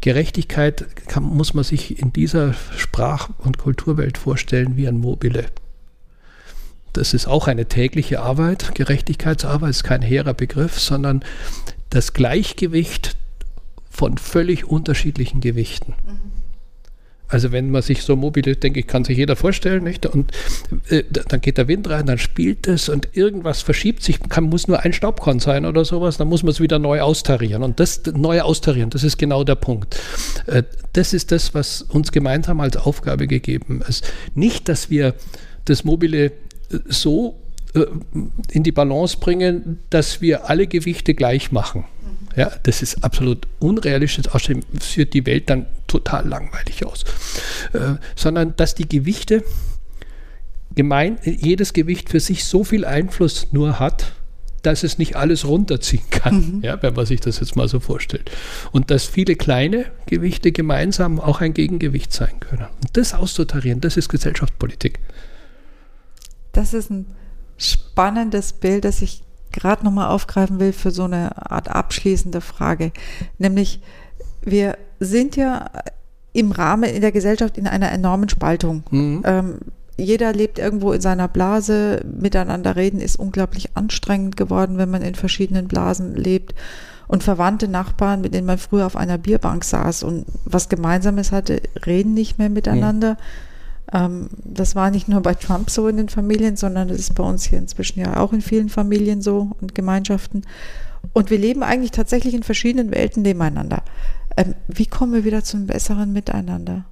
[0.00, 5.46] Gerechtigkeit kann, muss man sich in dieser Sprach- und Kulturwelt vorstellen wie ein Mobile.
[6.92, 8.74] Das ist auch eine tägliche Arbeit.
[8.74, 11.24] Gerechtigkeitsarbeit ist kein hehrer Begriff, sondern
[11.90, 13.16] das Gleichgewicht
[13.88, 15.94] von völlig unterschiedlichen Gewichten.
[16.04, 16.41] Mhm.
[17.32, 20.04] Also wenn man sich so mobil, denke ich, kann sich jeder vorstellen, nicht?
[20.04, 20.32] Und
[20.90, 24.68] äh, dann geht der Wind rein, dann spielt es und irgendwas verschiebt sich, kann, muss
[24.68, 27.62] nur ein Staubkorn sein oder sowas, dann muss man es wieder neu austarieren.
[27.62, 29.98] Und das neue austarieren, das ist genau der Punkt.
[30.46, 34.12] Äh, das ist das, was uns gemeinsam als Aufgabe gegeben ist.
[34.34, 35.14] Nicht, dass wir
[35.64, 36.32] das Mobile äh,
[36.86, 37.40] so
[37.74, 37.86] äh,
[38.50, 41.84] in die Balance bringen, dass wir alle Gewichte gleich machen.
[42.36, 44.28] Ja, das ist absolut unrealistisch.
[44.28, 47.04] Außerdem führt die Welt dann total langweilig aus.
[47.72, 49.44] Äh, sondern dass die Gewichte
[50.74, 54.12] gemein, jedes Gewicht für sich so viel Einfluss nur hat,
[54.62, 56.62] dass es nicht alles runterziehen kann, mhm.
[56.62, 58.30] ja, wenn man sich das jetzt mal so vorstellt.
[58.70, 62.66] Und dass viele kleine Gewichte gemeinsam auch ein Gegengewicht sein können.
[62.80, 65.00] Und das auszutarieren, das ist Gesellschaftspolitik.
[66.52, 67.06] Das ist ein
[67.56, 69.22] spannendes Bild, das ich
[69.52, 72.92] gerade nochmal aufgreifen will für so eine Art abschließende Frage.
[73.38, 73.80] Nämlich,
[74.42, 75.70] wir sind ja
[76.32, 78.84] im Rahmen in der Gesellschaft in einer enormen Spaltung.
[78.90, 79.22] Mhm.
[79.24, 79.58] Ähm,
[79.96, 82.00] jeder lebt irgendwo in seiner Blase.
[82.04, 86.54] Miteinander reden ist unglaublich anstrengend geworden, wenn man in verschiedenen Blasen lebt.
[87.06, 91.60] Und verwandte Nachbarn, mit denen man früher auf einer Bierbank saß und was Gemeinsames hatte,
[91.84, 93.12] reden nicht mehr miteinander.
[93.12, 93.16] Mhm.
[93.92, 97.44] Das war nicht nur bei Trump so in den Familien, sondern das ist bei uns
[97.44, 100.46] hier inzwischen ja auch in vielen Familien so und Gemeinschaften.
[101.12, 103.82] Und wir leben eigentlich tatsächlich in verschiedenen Welten nebeneinander.
[104.36, 106.86] Ähm, wie kommen wir wieder zum besseren Miteinander?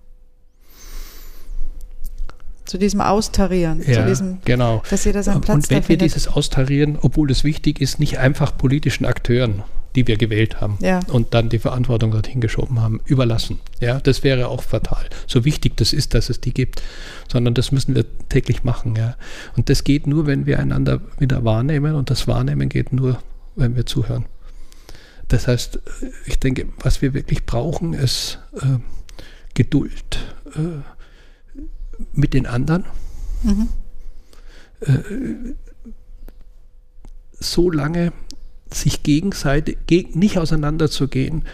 [2.70, 4.80] Zu diesem Austarieren, ja, zu diesem, genau.
[4.88, 8.56] dass jeder seinen Platz Und wenn wir dieses Austarieren, obwohl es wichtig ist, nicht einfach
[8.56, 9.64] politischen Akteuren,
[9.96, 11.00] die wir gewählt haben ja.
[11.08, 13.58] und dann die Verantwortung dorthin geschoben haben, überlassen.
[13.80, 15.04] Ja, das wäre auch fatal.
[15.26, 16.80] So wichtig das ist, dass es die gibt,
[17.28, 18.94] sondern das müssen wir täglich machen.
[18.94, 19.16] Ja.
[19.56, 23.18] Und das geht nur, wenn wir einander wieder wahrnehmen und das Wahrnehmen geht nur,
[23.56, 24.26] wenn wir zuhören.
[25.26, 25.80] Das heißt,
[26.26, 28.78] ich denke, was wir wirklich brauchen, ist äh,
[29.54, 30.20] Geduld.
[30.54, 30.82] Äh,
[32.12, 32.84] mit den anderen.
[33.42, 33.68] Mhm.
[34.80, 35.54] Äh,
[37.38, 38.12] so lange
[38.72, 41.44] sich gegenseitig geg nicht auseinanderzugehen,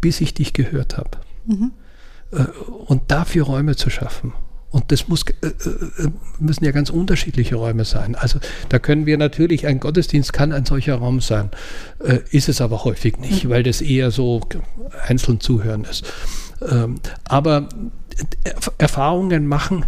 [0.00, 1.18] bis ich dich gehört habe.
[1.46, 1.72] Mhm.
[2.32, 2.44] Äh,
[2.86, 4.32] und dafür Räume zu schaffen.
[4.70, 8.14] Und das muss, äh, äh, müssen ja ganz unterschiedliche Räume sein.
[8.14, 11.50] Also da können wir natürlich, ein Gottesdienst kann ein solcher Raum sein,
[12.04, 13.50] äh, ist es aber häufig nicht, mhm.
[13.50, 14.42] weil das eher so
[15.06, 16.04] einzeln zuhören ist.
[16.68, 17.68] Ähm, aber
[18.78, 19.84] Erfahrungen machen,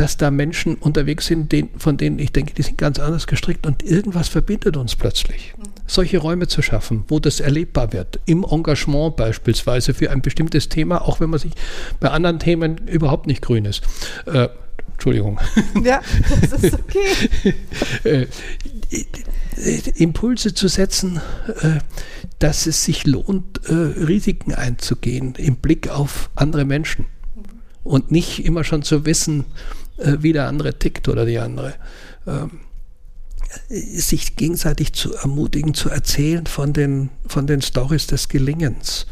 [0.00, 3.82] dass da Menschen unterwegs sind, von denen ich denke, die sind ganz anders gestrickt und
[3.82, 5.54] irgendwas verbindet uns plötzlich.
[5.86, 11.02] Solche Räume zu schaffen, wo das erlebbar wird, im Engagement beispielsweise für ein bestimmtes Thema,
[11.02, 11.52] auch wenn man sich
[11.98, 13.82] bei anderen Themen überhaupt nicht grün ist.
[14.26, 14.48] Äh,
[14.92, 15.38] Entschuldigung.
[15.84, 16.00] Ja,
[16.50, 17.46] das ist okay.
[18.04, 18.26] äh,
[19.96, 21.20] Impulse zu setzen,
[21.60, 21.78] äh,
[22.38, 27.04] dass es sich lohnt, äh, Risiken einzugehen im Blick auf andere Menschen
[27.90, 29.44] und nicht immer schon zu wissen,
[29.98, 31.74] äh, wie der andere tickt oder die andere.
[32.24, 32.60] Ähm,
[33.68, 39.08] sich gegenseitig zu ermutigen, zu erzählen von den, von den Stories des Gelingens,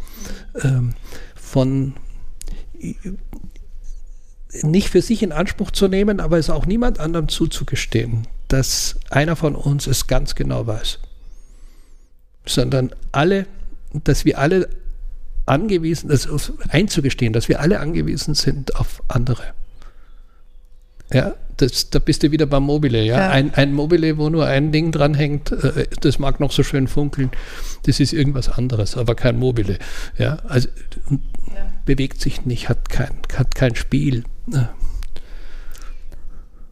[0.62, 0.94] ähm,
[1.34, 1.94] von
[4.62, 9.34] nicht für sich in Anspruch zu nehmen, aber es auch niemand anderem zuzugestehen, dass einer
[9.34, 11.00] von uns es ganz genau weiß,
[12.46, 13.46] sondern alle,
[14.04, 14.68] dass wir alle
[15.49, 16.28] angewiesen, das
[16.68, 19.42] einzugestehen, dass wir alle angewiesen sind auf andere.
[21.12, 23.03] Ja, das, da bist du wieder beim Mobile.
[23.03, 23.18] Ja?
[23.18, 23.30] ja.
[23.30, 27.30] Ein, ein Mobile, wo nur ein Ding dranhängt, äh, das mag noch so schön funkeln,
[27.84, 29.78] das ist irgendwas anderes, aber kein Mobile.
[30.16, 30.38] Ja?
[30.49, 30.68] Also
[31.49, 31.72] ja.
[31.84, 34.24] bewegt sich nicht, hat kein, hat kein Spiel.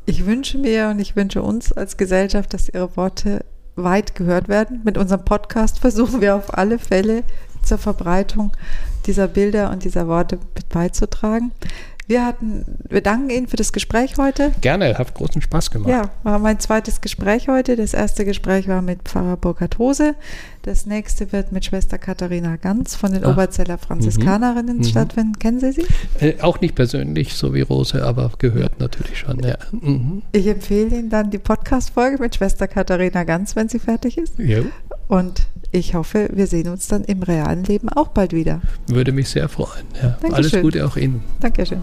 [0.07, 4.81] Ich wünsche mir und ich wünsche uns als Gesellschaft, dass Ihre Worte weit gehört werden.
[4.85, 7.25] Mit unserem Podcast versuchen wir auf alle Fälle
[7.67, 8.53] zur Verbreitung
[9.07, 10.39] dieser Bilder und dieser Worte
[10.69, 11.53] beizutragen.
[12.09, 14.53] Wir hatten, wir danken Ihnen für das Gespräch heute.
[14.61, 15.91] Gerne, hat großen Spaß gemacht.
[15.91, 17.75] Ja, war mein zweites Gespräch heute.
[17.75, 20.15] Das erste Gespräch war mit Pfarrer Burkhard Hose.
[20.63, 23.33] Das nächste wird mit Schwester Katharina Ganz von den Ach.
[23.33, 24.85] Oberzeller Franziskanerinnen mhm.
[24.85, 25.39] stattfinden.
[25.41, 25.87] Kennen Sie sie?
[26.21, 29.41] Äh, auch nicht persönlich, so wie Rose, aber gehört natürlich schon.
[29.41, 29.59] Ja.
[29.73, 30.23] Mhm.
[30.31, 34.39] Ich empfehle Ihnen dann die Podcast-Folge mit Schwester Katharina Ganz, wenn sie fertig ist.
[34.39, 34.61] Ja.
[35.09, 35.43] Und
[35.77, 38.61] ich hoffe, wir sehen uns dann im realen Leben auch bald wieder.
[38.87, 39.85] Würde mich sehr freuen.
[40.03, 40.17] Ja.
[40.33, 41.23] Alles Gute auch Ihnen.
[41.41, 41.83] Dankeschön.